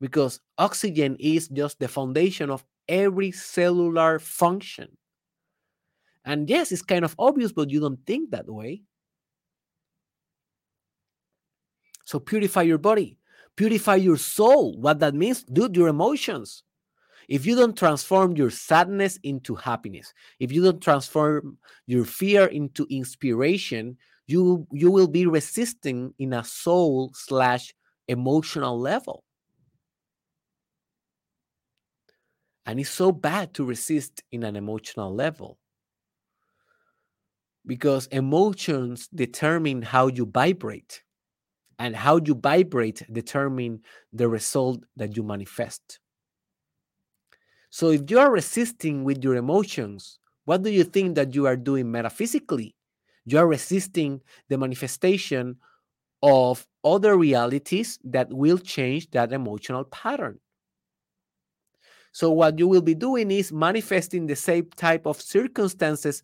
[0.00, 4.96] Because oxygen is just the foundation of every cellular function.
[6.24, 8.82] And yes, it's kind of obvious, but you don't think that way.
[12.06, 13.18] So purify your body,
[13.56, 14.78] purify your soul.
[14.80, 16.62] What that means, dude, your emotions.
[17.28, 22.86] If you don't transform your sadness into happiness, if you don't transform your fear into
[22.88, 27.74] inspiration, you you will be resisting in a soul slash
[28.06, 29.24] emotional level.
[32.66, 35.58] And it's so bad to resist in an emotional level
[37.66, 41.02] because emotions determine how you vibrate
[41.78, 43.82] and how you vibrate determine
[44.12, 46.00] the result that you manifest.
[47.70, 51.56] So if you are resisting with your emotions, what do you think that you are
[51.56, 52.74] doing metaphysically
[53.26, 55.58] You are resisting the manifestation
[56.22, 60.40] of other realities that will change that emotional pattern.
[62.12, 66.22] So, what you will be doing is manifesting the same type of circumstances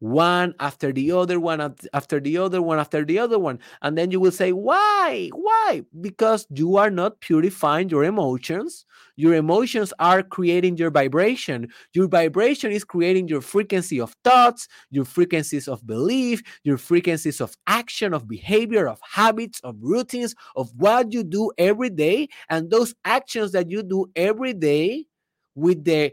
[0.00, 1.60] one after the other one
[1.92, 3.58] after the other one after the other one.
[3.82, 5.30] And then you will say why?
[5.32, 5.82] Why?
[6.00, 8.86] Because you are not purifying your emotions.
[9.16, 11.68] Your emotions are creating your vibration.
[11.92, 17.54] Your vibration is creating your frequency of thoughts your frequencies of belief your frequencies of
[17.66, 22.28] action of behavior of habits of routines of what you do every day.
[22.48, 25.06] And those actions that you do every day
[25.54, 26.12] with the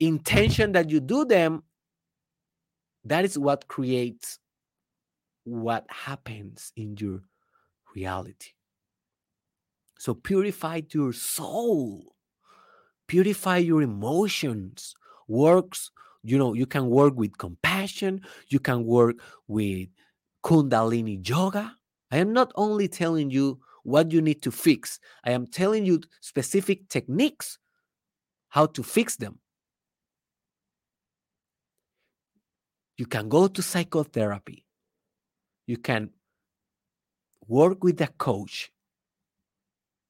[0.00, 1.62] intention that you do them
[3.04, 4.38] that is what creates
[5.44, 7.20] what happens in your
[7.94, 8.50] reality.
[9.98, 12.14] So purify your soul,
[13.06, 14.94] purify your emotions.
[15.26, 15.90] Works,
[16.22, 19.16] you know, you can work with compassion, you can work
[19.48, 19.88] with
[20.44, 21.76] Kundalini yoga.
[22.10, 26.00] I am not only telling you what you need to fix, I am telling you
[26.20, 27.58] specific techniques
[28.48, 29.38] how to fix them.
[32.96, 34.64] You can go to psychotherapy.
[35.66, 36.10] You can
[37.46, 38.70] work with a coach.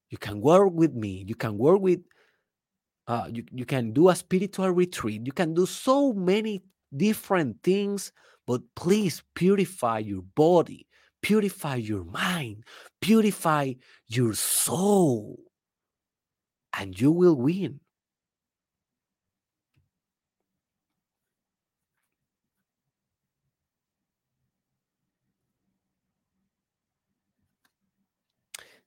[0.09, 1.23] You can work with me.
[1.27, 2.01] You can work with,
[3.07, 5.25] uh, you, you can do a spiritual retreat.
[5.25, 6.63] You can do so many
[6.95, 8.11] different things,
[8.45, 10.87] but please purify your body,
[11.21, 12.63] purify your mind,
[13.01, 13.73] purify
[14.07, 15.39] your soul,
[16.77, 17.79] and you will win.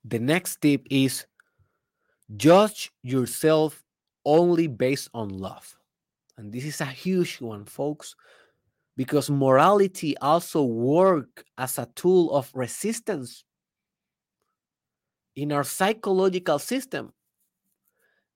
[0.04, 1.26] The next tip is
[2.36, 3.84] judge yourself
[4.24, 5.76] only based on love.
[6.36, 8.14] And this is a huge one, folks,
[8.96, 13.44] because morality also work as a tool of resistance
[15.34, 17.12] in our psychological system.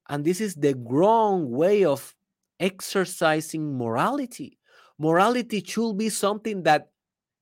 [0.08, 2.14] And this is the wrong way of
[2.60, 4.58] exercising morality.
[4.98, 6.90] Morality should be something that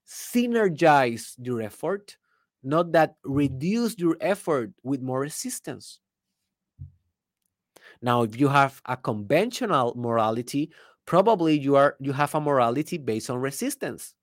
[0.07, 2.17] synergize your effort
[2.63, 6.01] not that reduce your effort with more resistance.
[8.03, 10.71] Now, if you have a conventional morality,
[11.07, 14.15] probably you are you have a morality based on resistance.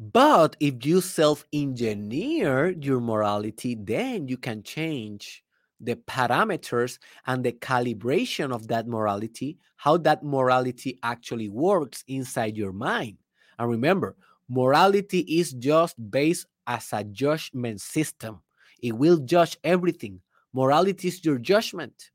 [0.00, 5.44] But if you self engineer your morality, then you can change
[5.80, 12.72] the parameters and the calibration of that morality, how that morality actually works inside your
[12.72, 13.16] mind.
[13.58, 14.16] And remember,
[14.48, 18.40] morality is just based as a judgment system.
[18.82, 20.20] It will judge everything.
[20.52, 22.10] Morality is your judgment.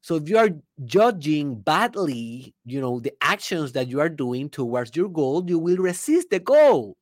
[0.00, 0.50] So if you are
[0.84, 5.76] judging badly, you know, the actions that you are doing towards your goal, you will
[5.76, 6.96] resist the goal.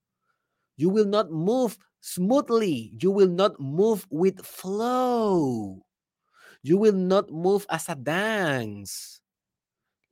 [0.76, 2.94] You will not move smoothly.
[3.00, 5.82] You will not move with flow.
[6.62, 9.20] You will not move as a dance.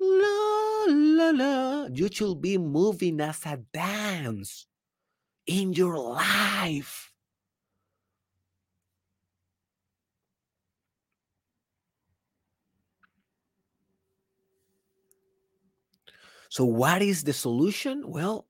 [0.00, 1.86] La, la, la.
[1.92, 4.66] You should be moving as a dance
[5.46, 7.12] in your life.
[16.48, 18.08] So, what is the solution?
[18.08, 18.46] Well,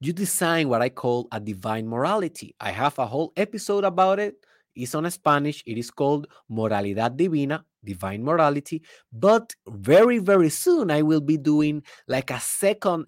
[0.00, 2.54] you design what I call a divine morality.
[2.60, 4.36] I have a whole episode about it.
[4.76, 5.62] It's on Spanish.
[5.66, 8.82] It is called Moralidad Divina, Divine Morality.
[9.12, 13.06] But very, very soon, I will be doing like a second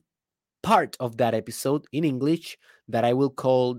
[0.62, 2.59] part of that episode in English
[2.89, 3.79] that I will call,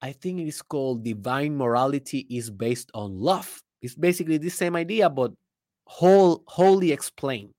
[0.00, 3.60] I think it is called Divine Morality is Based on Love.
[3.80, 5.32] It's basically the same idea, but
[5.86, 7.50] whole, wholly explained.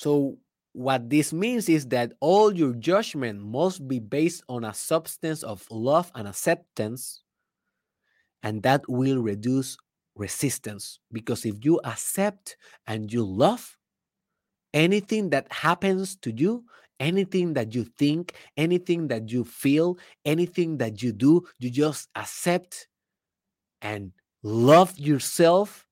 [0.00, 0.38] So,
[0.72, 5.66] what this means is that all your judgment must be based on a substance of
[5.70, 7.22] love and acceptance,
[8.42, 9.76] and that will reduce
[10.14, 10.98] resistance.
[11.12, 12.56] Because if you accept
[12.86, 13.76] and you love,
[14.72, 16.64] anything that happens to you,
[16.98, 22.88] anything that you think, anything that you feel, anything that you do, you just accept
[23.82, 24.12] and
[24.42, 25.86] love yourself,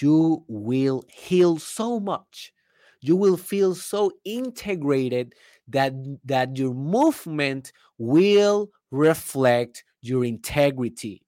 [0.00, 2.52] you will heal so much
[3.00, 5.34] you will feel so integrated
[5.68, 5.92] that
[6.24, 11.22] that your movement will reflect your integrity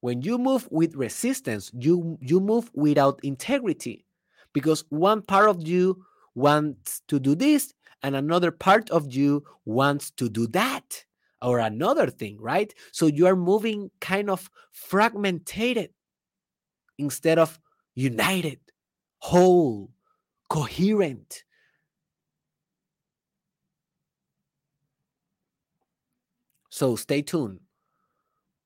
[0.00, 4.04] when you move with resistance you you move without integrity
[4.52, 6.04] because one part of you
[6.34, 11.04] wants to do this and another part of you wants to do that
[11.42, 12.72] or another thing, right?
[12.92, 15.90] So you are moving kind of fragmented
[16.98, 17.58] instead of
[17.94, 18.60] united,
[19.18, 19.90] whole,
[20.48, 21.44] coherent.
[26.70, 27.60] So stay tuned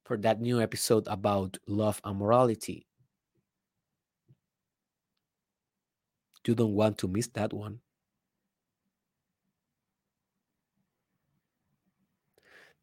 [0.05, 2.87] for that new episode about love and morality.
[6.47, 7.79] You don't want to miss that one.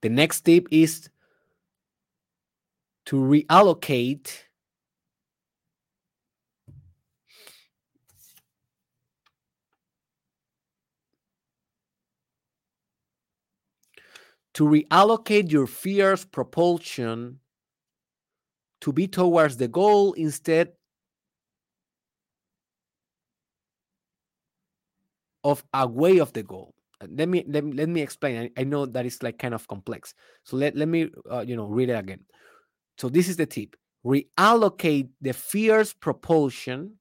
[0.01, 1.09] The next tip is
[3.05, 4.31] to reallocate
[14.59, 17.39] to reallocate your fear's propulsion
[18.81, 20.73] to be towards the goal instead
[25.45, 26.75] of away of the goal.
[27.07, 28.51] Let me let me, let me explain.
[28.57, 30.13] I, I know that is like kind of complex.
[30.43, 32.25] So let, let me uh, you know read it again.
[32.97, 33.77] So this is the tip.
[34.05, 36.95] Reallocate the fear's propulsion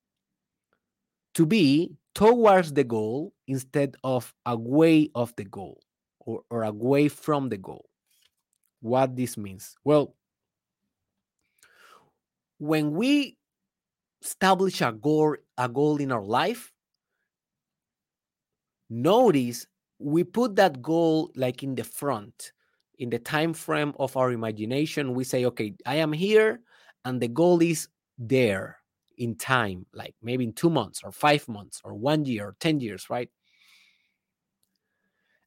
[1.35, 5.81] to be towards the goal instead of away of the goal
[6.29, 7.87] or, or away from the goal.
[8.81, 9.75] What this means?
[9.85, 10.15] Well
[12.59, 13.37] when we
[14.23, 16.73] establish a goal a goal in our life
[18.91, 19.67] notice
[20.01, 22.53] we put that goal like in the front
[22.99, 25.15] in the time frame of our imagination.
[25.15, 26.61] We say okay i am here
[27.05, 27.89] and the goal is
[28.19, 28.79] there
[29.19, 32.81] in time like maybe in 2 months or 5 months or 1 year or 10
[32.81, 33.31] years right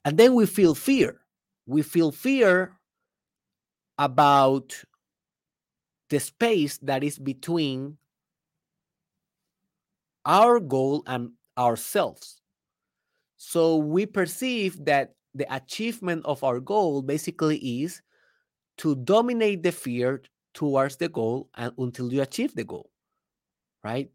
[0.05, 1.21] and then we feel fear
[1.65, 2.77] we feel fear
[3.97, 4.83] about
[6.09, 7.97] the space that is between
[10.25, 12.41] our goal and ourselves
[13.37, 18.01] so we perceive that the achievement of our goal basically is
[18.77, 20.21] to dominate the fear
[20.53, 22.89] towards the goal and until you achieve the goal,
[23.83, 24.09] right?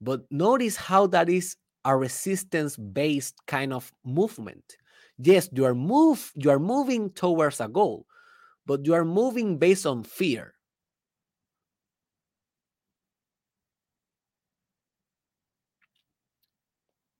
[0.00, 4.76] But notice how that is a resistance based kind of movement.
[5.24, 8.06] Yes, you are move you are moving towards a goal,
[8.66, 10.54] but you are moving based on fear.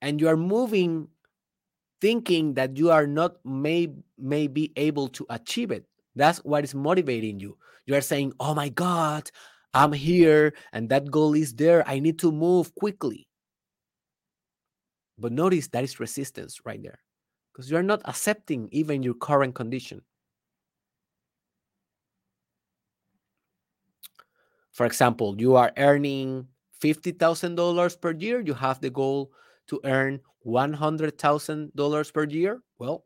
[0.01, 1.09] And you are moving
[2.01, 3.89] thinking that you are not may
[4.19, 5.87] may be able to achieve it.
[6.17, 7.59] That's what is motivating you.
[7.87, 9.31] You are saying oh my god
[9.75, 11.87] i'm here and that goal is there.
[11.89, 13.29] I need to move quickly.
[15.19, 16.99] But notice that is resistance right there
[17.53, 20.03] because you are not accepting even your current condition
[24.73, 26.47] for example you are earning
[26.81, 29.31] $50000 per year you have the goal
[29.69, 32.61] to earn $100,000 per year?
[32.79, 33.05] Well,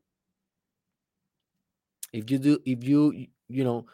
[2.12, 3.84] if you do if you you know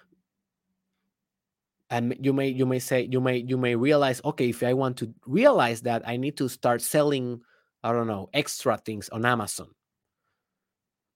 [1.90, 4.96] and you may you may say you may you may realize okay if i want
[4.96, 7.40] to realize that i need to start selling
[7.82, 9.68] i don't know extra things on amazon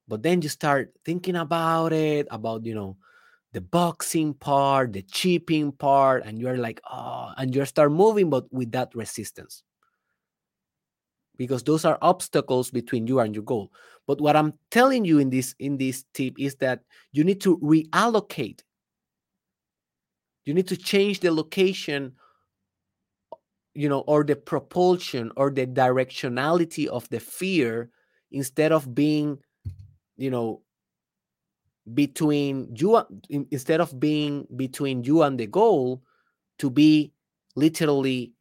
[0.07, 2.97] but then you start thinking about it about you know
[3.53, 8.51] the boxing part the chipping part and you're like oh and you start moving but
[8.51, 9.63] with that resistance.
[11.37, 13.71] Because those are obstacles between you and your goal.
[14.07, 16.81] But what i'm telling you in this in this tip is that
[17.11, 18.61] you need to reallocate.
[20.45, 22.13] You need to change the location
[23.73, 27.91] you know or the propulsion or the directionality of the fear
[28.31, 29.37] instead of being
[30.17, 30.61] you know
[31.93, 36.01] between you instead of being between you and the goal
[36.59, 37.13] to be
[37.55, 38.33] literally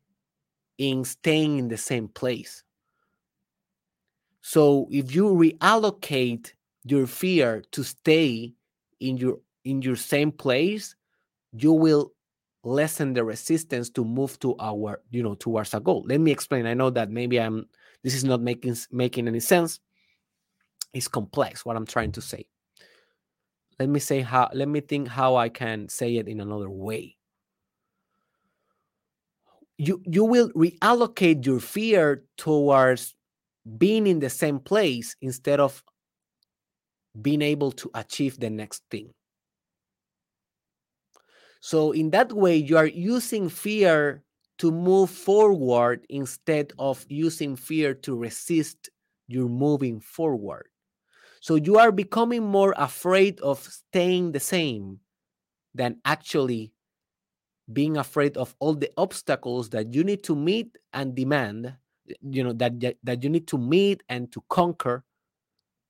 [0.78, 2.64] in staying in the same place
[4.40, 6.52] so if you reallocate
[6.84, 8.54] your fear to stay
[9.00, 10.94] in your in your same place,
[11.52, 12.12] you will
[12.62, 16.04] lessen the resistance to move to our you know towards a goal.
[16.06, 16.66] Let me explain.
[16.66, 17.66] I know that maybe I'm
[18.04, 19.80] this is not making making any sense.
[20.92, 22.46] It's complex what I'm trying to say.
[23.78, 27.16] Let me say how let me think how I can say it in another way.
[29.78, 33.14] You you will reallocate your fear towards
[33.78, 35.82] being in the same place instead of
[37.20, 39.12] being able to achieve the next thing.
[41.60, 44.22] So, in that way, you are using fear
[44.58, 48.88] to move forward instead of using fear to resist
[49.26, 50.68] your moving forward.
[51.40, 55.00] So, you are becoming more afraid of staying the same
[55.74, 56.72] than actually
[57.72, 61.74] being afraid of all the obstacles that you need to meet and demand
[62.22, 62.72] you know that
[63.02, 65.04] that you need to meet and to conquer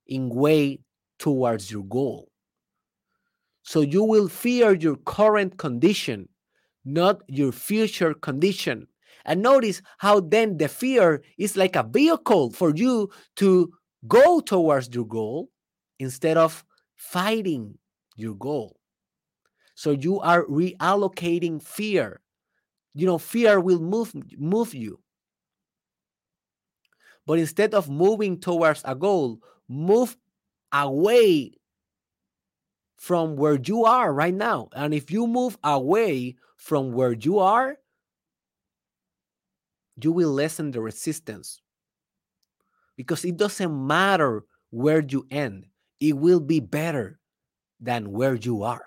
[0.07, 0.81] in way
[1.19, 2.31] towards your goal.
[3.63, 6.29] So you will fear your current condition,
[6.85, 8.87] not your future condition.
[9.25, 13.73] And notice how then the fear is like a vehicle for you to
[14.09, 15.51] go towards your goal
[15.99, 16.65] instead of
[16.95, 17.79] fighting
[18.17, 18.81] your goal.
[19.75, 22.21] So you are reallocating fear.
[22.95, 25.01] You know, fear will move move you.
[27.27, 30.17] But instead of moving towards a goal, move
[30.73, 31.53] away
[32.97, 34.69] from where you are right now.
[34.73, 37.79] And if you move away from where you are,
[40.01, 41.61] you will lessen the resistance.
[42.97, 45.67] Because it doesn't matter where you end,
[46.01, 47.19] it will be better
[47.81, 48.87] than where you are.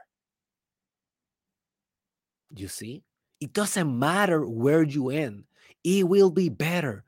[2.55, 3.03] You see?
[3.39, 5.45] It doesn't matter where you end,
[5.83, 7.05] it will be better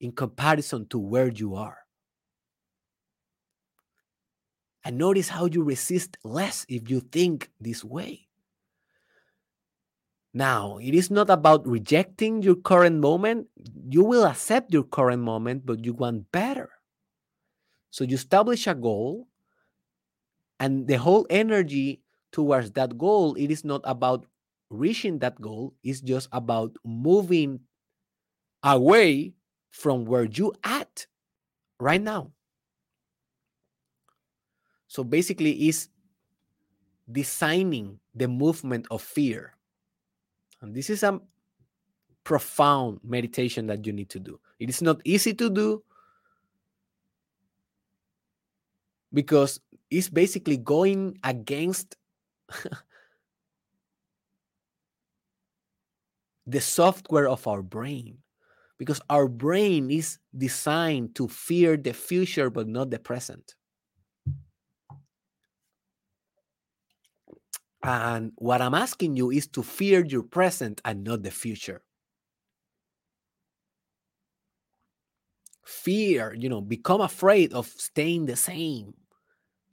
[0.00, 1.78] in comparison to where you are.
[4.82, 8.29] And notice how you resist less if you think this way.
[10.32, 13.48] Now, it is not about rejecting your current moment.
[13.90, 16.70] You will accept your current moment, but you want better.
[17.90, 19.26] So you establish a goal,
[20.60, 24.26] and the whole energy towards that goal, it is not about
[24.70, 27.60] reaching that goal, it's just about moving
[28.62, 29.34] away
[29.70, 31.06] from where you at
[31.80, 32.30] right now.
[34.86, 35.88] So basically, is
[37.10, 39.54] designing the movement of fear.
[40.62, 41.20] And this is a
[42.24, 44.40] profound meditation that you need to do.
[44.58, 45.82] It is not easy to do
[49.12, 49.60] because
[49.90, 51.96] it's basically going against
[56.46, 58.18] the software of our brain
[58.78, 63.54] because our brain is designed to fear the future but not the present.
[67.82, 71.82] And what I'm asking you is to fear your present and not the future.
[75.64, 78.92] Fear, you know, become afraid of staying the same.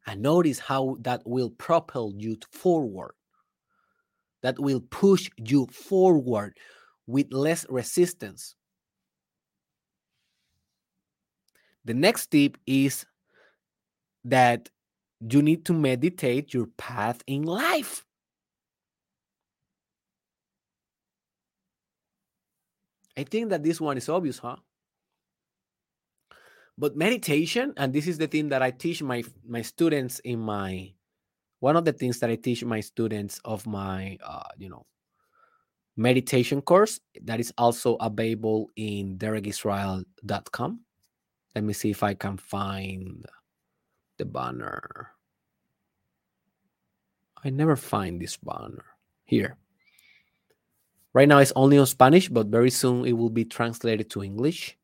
[0.05, 3.11] And notice how that will propel you forward.
[4.41, 6.57] That will push you forward
[7.07, 8.55] with less resistance.
[11.84, 13.05] The next tip is
[14.23, 14.69] that
[15.19, 18.06] you need to meditate your path in life.
[23.18, 24.57] I think that this one is obvious, huh?
[26.77, 30.94] But meditation, and this is the thing that I teach my my students in my
[31.60, 34.85] one of the things that I teach my students of my uh, you know
[35.98, 40.80] meditation course that is also available in derekisrael.com.
[41.56, 43.26] Let me see if I can find
[44.18, 45.11] the banner.
[47.44, 48.85] I never find this banner
[49.26, 49.57] here.
[51.14, 54.77] Right now it's only on Spanish, but very soon it will be translated to English.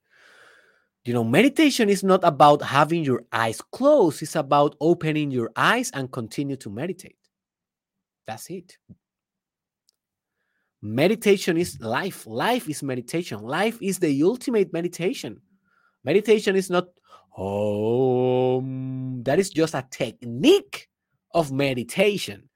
[1.06, 5.92] You know, meditation is not about having your eyes closed, it's about opening your eyes
[5.94, 7.18] and continue to meditate.
[8.26, 8.78] That's it.
[10.82, 12.26] Meditation is life.
[12.26, 13.40] Life is meditation.
[13.42, 15.42] Life is the ultimate meditation.
[16.04, 16.88] Meditation is not,
[17.38, 18.62] oh,
[19.24, 20.88] that is just a technique
[21.34, 22.50] of meditation.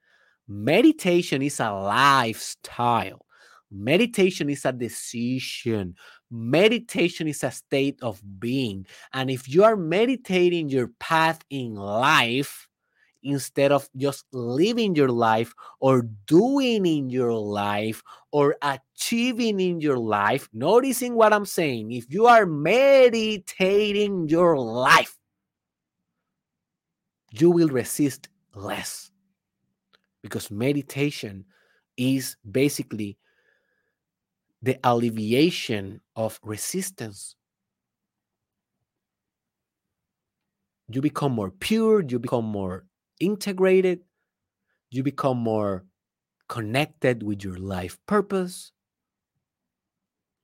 [0.47, 3.25] Meditation is a lifestyle.
[3.69, 5.95] Meditation is a decision.
[6.31, 8.85] Meditation is a state of being.
[9.13, 12.67] And if you are meditating your path in life,
[13.27, 18.01] instead of just living your life or doing in your life
[18.31, 25.17] or achieving in your life, noticing what I'm saying, if you are meditating your life,
[27.31, 29.11] you will resist less
[30.21, 31.45] because meditation
[31.97, 33.17] is basically
[34.61, 37.35] the alleviation of resistance.
[40.89, 42.85] You become more pure, you become more
[43.19, 44.01] integrated,
[44.89, 45.85] you become more
[46.47, 48.71] connected with your life purpose.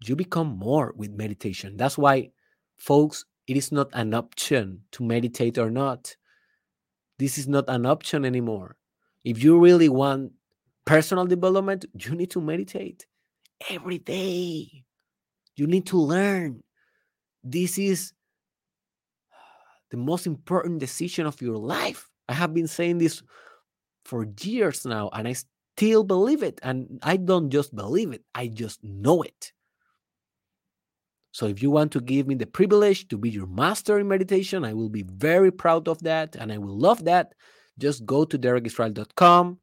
[0.05, 1.77] You become more with meditation.
[1.77, 2.31] That's why,
[2.77, 6.15] folks, it is not an option to meditate or not.
[7.19, 8.75] This is not an option anymore.
[9.23, 10.33] If you really want
[10.85, 13.05] personal development, you need to meditate
[13.69, 14.83] every day.
[15.55, 16.63] You need to learn.
[17.43, 18.13] This is
[19.91, 22.09] the most important decision of your life.
[22.33, 23.21] I have been saying this
[24.05, 25.35] for years now, and I
[25.77, 26.59] still believe it.
[26.63, 29.53] And I don't just believe it, I just know it.
[31.31, 34.65] So if you want to give me the privilege to be your master in meditation,
[34.65, 37.33] I will be very proud of that and I will love that.
[37.79, 39.59] Just go to derekisrael.com.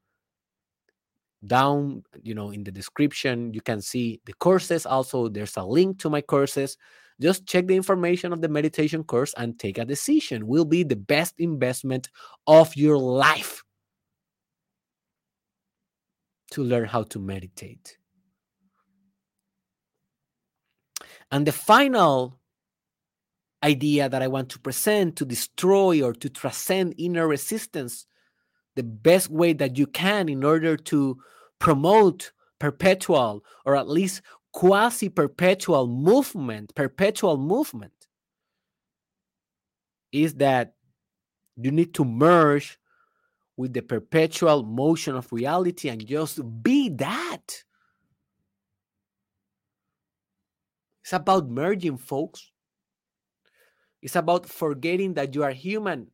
[1.46, 4.84] Down, you know, in the description, you can see the courses.
[4.84, 6.76] Also, there's a link to my courses.
[7.20, 10.46] Just check the information of the meditation course and take a decision.
[10.46, 12.08] Will be the best investment
[12.46, 13.62] of your life
[16.52, 17.98] to learn how to meditate.
[21.30, 22.40] And the final
[23.62, 28.06] idea that I want to present to destroy or to transcend inner resistance,
[28.74, 31.18] the best way that you can in order to
[31.58, 37.92] promote perpetual or at least quasi perpetual movement, perpetual movement,
[40.12, 40.74] is that
[41.56, 42.78] you need to merge
[43.56, 47.64] with the perpetual motion of reality and just be that.
[51.02, 52.50] It's about merging, folks.
[54.02, 56.08] It's about forgetting that you are human.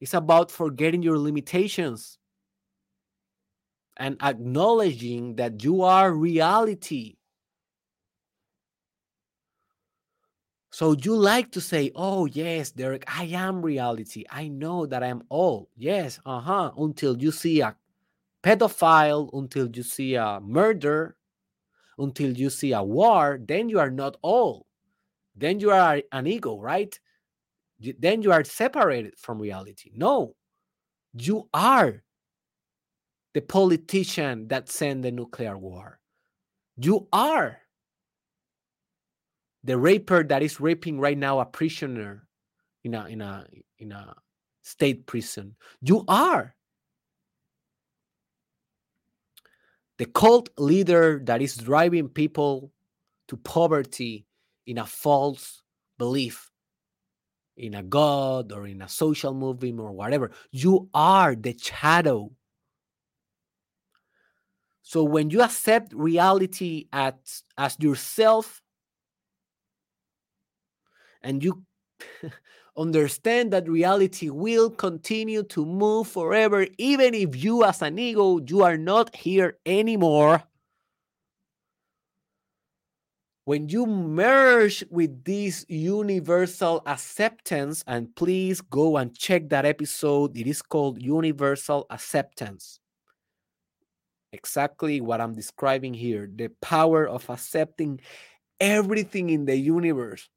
[0.00, 2.17] It's about forgetting your limitations
[3.98, 7.16] and acknowledging that you are reality.
[10.70, 14.24] So you like to say, "Oh yes, Derek, I am reality.
[14.30, 17.76] I know that I am all." Yes, uh-huh, until you see a
[18.42, 21.16] pedophile, until you see a murder,
[21.98, 24.66] until you see a war, then you are not all.
[25.36, 26.98] Then you are an ego, right?
[27.80, 29.90] Then you are separated from reality.
[29.94, 30.36] No,
[31.14, 32.04] you are
[33.34, 36.00] the politician that sent the nuclear war.
[36.76, 37.58] You are
[39.64, 42.26] the raper that is raping right now a prisoner
[42.84, 43.46] in a in a
[43.78, 44.14] in a
[44.62, 45.56] state prison.
[45.80, 46.54] You are
[49.98, 52.72] the cult leader that is driving people
[53.28, 54.26] to poverty
[54.66, 55.62] in a false
[55.98, 56.50] belief
[57.56, 60.30] in a god or in a social movement or whatever.
[60.52, 62.30] You are the shadow.
[64.88, 67.12] So when you accept reality as,
[67.58, 68.62] as yourself
[71.20, 71.62] and you
[72.76, 78.62] understand that reality will continue to move forever, even if you, as an ego, you
[78.62, 80.44] are not here anymore.
[83.44, 90.46] When you merge with this universal acceptance, and please go and check that episode, it
[90.46, 92.80] is called Universal Acceptance.
[94.32, 98.00] Exactly what I'm describing here the power of accepting
[98.60, 100.28] everything in the universe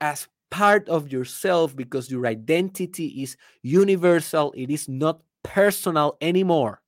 [0.00, 6.82] as part of yourself because your identity is universal, it is not personal anymore.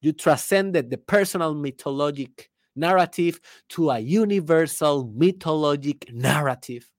[0.00, 3.40] You transcended the personal mythologic narrative
[3.70, 6.90] to a universal mythologic narrative.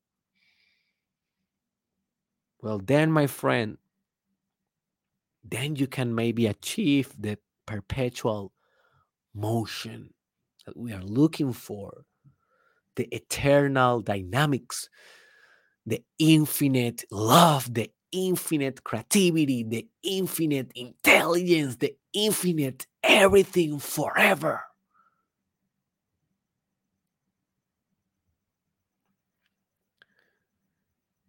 [2.61, 3.77] Well, then, my friend,
[5.43, 7.37] then you can maybe achieve the
[7.69, 8.51] perpetual
[9.33, 10.13] motion
[10.65, 12.05] that we are looking for,
[12.95, 14.89] the eternal dynamics
[15.89, 24.61] the infinite love, the infinite creativity, the infinite intelligence, the infinite everything forever.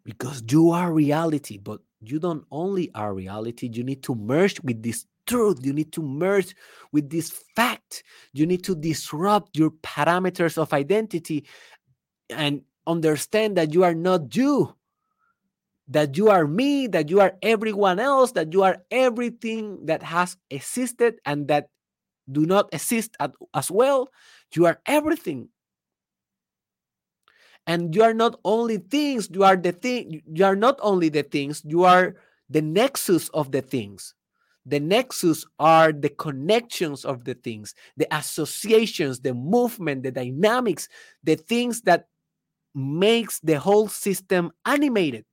[0.05, 4.83] Because you are reality, but you don't only are reality, you need to merge with
[4.83, 5.59] this truth.
[5.63, 6.55] You need to merge
[6.93, 8.03] with this fact.
[8.33, 11.47] You need to disrupt your parameters of identity
[12.29, 14.75] and understand that you are not you,
[15.89, 20.37] that you are me, that you are everyone else, that you are everything that has
[20.51, 21.69] existed and that
[22.31, 24.11] do not exist at, as well.
[24.55, 25.49] You are everything.
[27.67, 31.23] And you are not only things, you are the thing, you are not only the
[31.23, 32.17] things, you are
[32.49, 34.15] the nexus of the things.
[34.71, 40.89] The nexus are the connections of the things, the associations, the movement, the dynamics,
[41.25, 42.07] the things that
[42.73, 45.25] makes the whole system animated.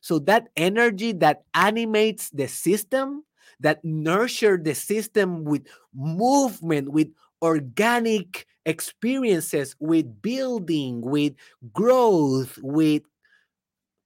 [0.00, 3.24] So that energy that animates the system,
[3.60, 7.08] that nurture the system with movement, with
[7.42, 11.34] organic experiences, with building, with
[11.74, 13.02] growth, with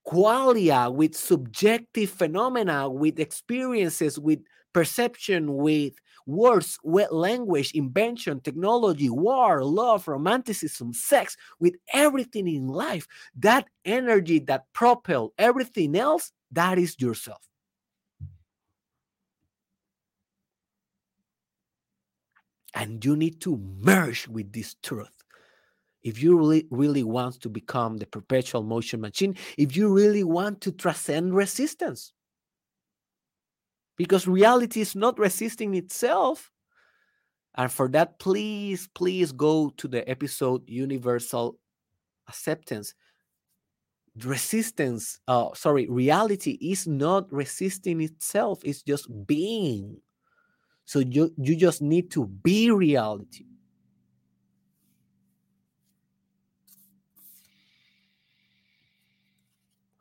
[0.08, 4.40] qualia, with subjective phenomena, with experiences, with
[4.72, 5.94] perception, with
[6.26, 14.38] words, with language, invention, technology, war, love, romanticism, sex, with everything in life, that energy
[14.40, 17.42] that propel everything else, that is yourself.
[22.74, 25.24] And you need to merge with this truth.
[26.02, 30.60] if you really, really want to become the perpetual motion machine, if you really want
[30.62, 32.12] to transcend resistance.
[34.02, 36.50] Because reality is not resisting itself.
[37.54, 41.56] And for that, please, please go to the episode Universal
[42.28, 42.94] Acceptance.
[44.24, 49.98] Resistance, uh, sorry, reality is not resisting itself, it's just being.
[50.84, 53.44] So you, you just need to be reality.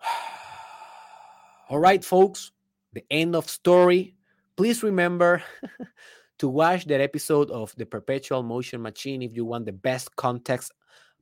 [1.70, 2.52] All right, folks,
[2.94, 4.16] the end of story.
[4.58, 5.44] Please remember
[6.40, 10.72] to watch that episode of the Perpetual Motion Machine if you want the best context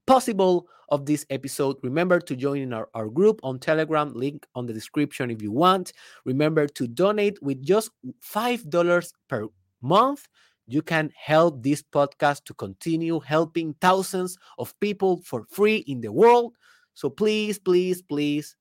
[0.05, 1.77] possible of this episode.
[1.83, 5.51] Remember to join in our, our group on Telegram, link on the description if you
[5.51, 5.93] want.
[6.25, 7.91] Remember to donate with just
[8.23, 9.47] $5 per
[9.81, 10.27] month.
[10.67, 16.11] You can help this podcast to continue helping thousands of people for free in the
[16.11, 16.53] world.
[16.93, 18.55] So please, please, please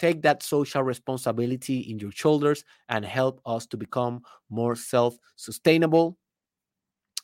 [0.00, 6.16] take that social responsibility in your shoulders and help us to become more self sustainable.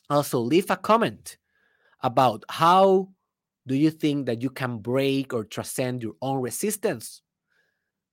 [0.09, 1.37] Also, leave a comment
[2.01, 3.09] about how
[3.65, 7.21] do you think that you can break or transcend your own resistance?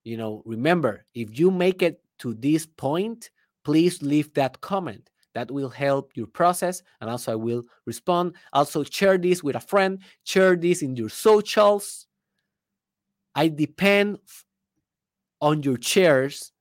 [0.03, 3.31] You know, remember, if you make it to this point,
[3.65, 5.11] please leave that comment.
[5.35, 8.36] That will help your process, and also I will respond.
[8.53, 12.07] Also, share this with a friend, share this in your socials.
[13.35, 14.19] I depend
[15.45, 16.53] on your shares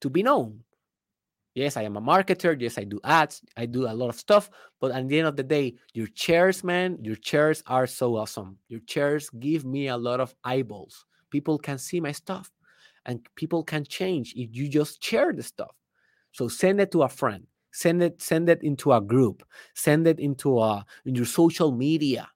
[0.00, 0.64] to be known.
[1.54, 2.60] Yes, I am a marketer.
[2.60, 3.40] Yes, I do ads.
[3.56, 4.50] I do a lot of stuff.
[4.80, 8.58] But at the end of the day, your chairs, man, your chairs are so awesome.
[8.68, 11.06] Your chairs give me a lot of eyeballs.
[11.30, 12.50] People can see my stuff
[13.06, 15.74] and people can change if you just share the stuff.
[16.32, 17.46] So send it to a friend.
[17.72, 19.44] Send it, send it into a group.
[19.74, 22.28] Send it into a in your social media.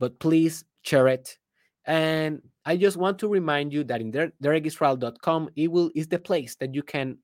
[0.00, 1.38] But please share it.
[1.86, 6.56] And I just want to remind you that in derekisrael.com, it will is the place
[6.56, 7.18] that you can,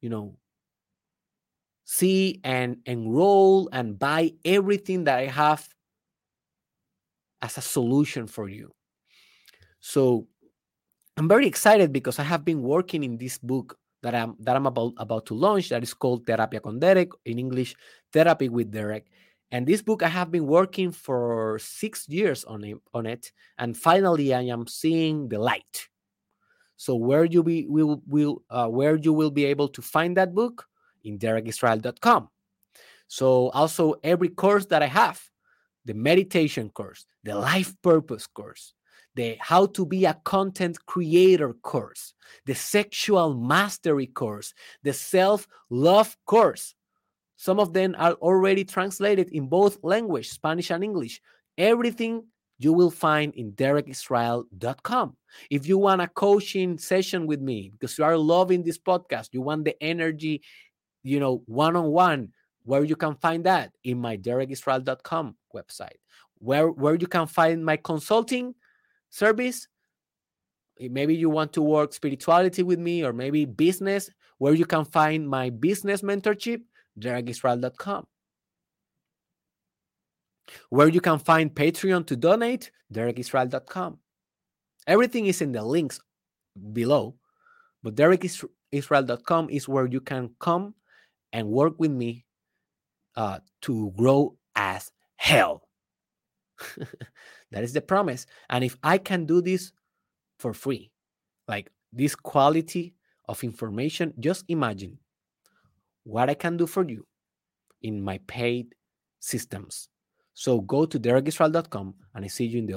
[0.00, 0.34] you know,
[1.84, 5.68] see and enroll and buy everything that I have
[7.42, 8.72] as a solution for you.
[9.80, 10.26] So
[11.18, 14.66] I'm very excited because I have been working in this book that I'm that I'm
[14.66, 17.76] about about to launch that is called Terapia con Derek in English,
[18.10, 19.06] Therapy with Derek.
[19.52, 23.76] And this book I have been working for six years on it, on it, and
[23.76, 25.88] finally I am seeing the light.
[26.76, 30.34] So where you be will will uh, where you will be able to find that
[30.34, 30.66] book
[31.04, 32.30] in derekisrael.com.
[33.08, 35.20] So also every course that I have,
[35.84, 38.72] the meditation course, the life purpose course,
[39.14, 42.14] the how to be a content creator course,
[42.46, 46.74] the sexual mastery course, the self love course.
[47.42, 51.20] Some of them are already translated in both language, Spanish and English.
[51.58, 52.22] Everything
[52.60, 55.16] you will find in derekisrael.com.
[55.50, 59.42] If you want a coaching session with me because you are loving this podcast, you
[59.42, 60.42] want the energy,
[61.02, 62.28] you know, one on one,
[62.62, 65.98] where you can find that in my derekisrael.com website.
[66.38, 68.54] Where where you can find my consulting
[69.10, 69.66] service.
[70.78, 75.28] Maybe you want to work spirituality with me or maybe business, where you can find
[75.28, 76.62] my business mentorship,
[76.98, 78.04] derekisrael.com.
[80.70, 83.98] Where you can find Patreon to donate, derekisrael.com.
[84.86, 86.00] Everything is in the links
[86.72, 87.14] below,
[87.82, 90.74] but derekisrael.com is where you can come
[91.32, 92.24] and work with me
[93.16, 95.62] uh, to grow as hell.
[97.50, 98.26] that is the promise.
[98.50, 99.72] And if I can do this
[100.38, 100.90] for free,
[101.48, 102.94] like this quality
[103.28, 104.98] of information, just imagine
[106.04, 107.06] what I can do for you
[107.82, 108.74] in my paid
[109.20, 109.88] systems.
[110.34, 112.70] So go to derekisrael.com and I see you in the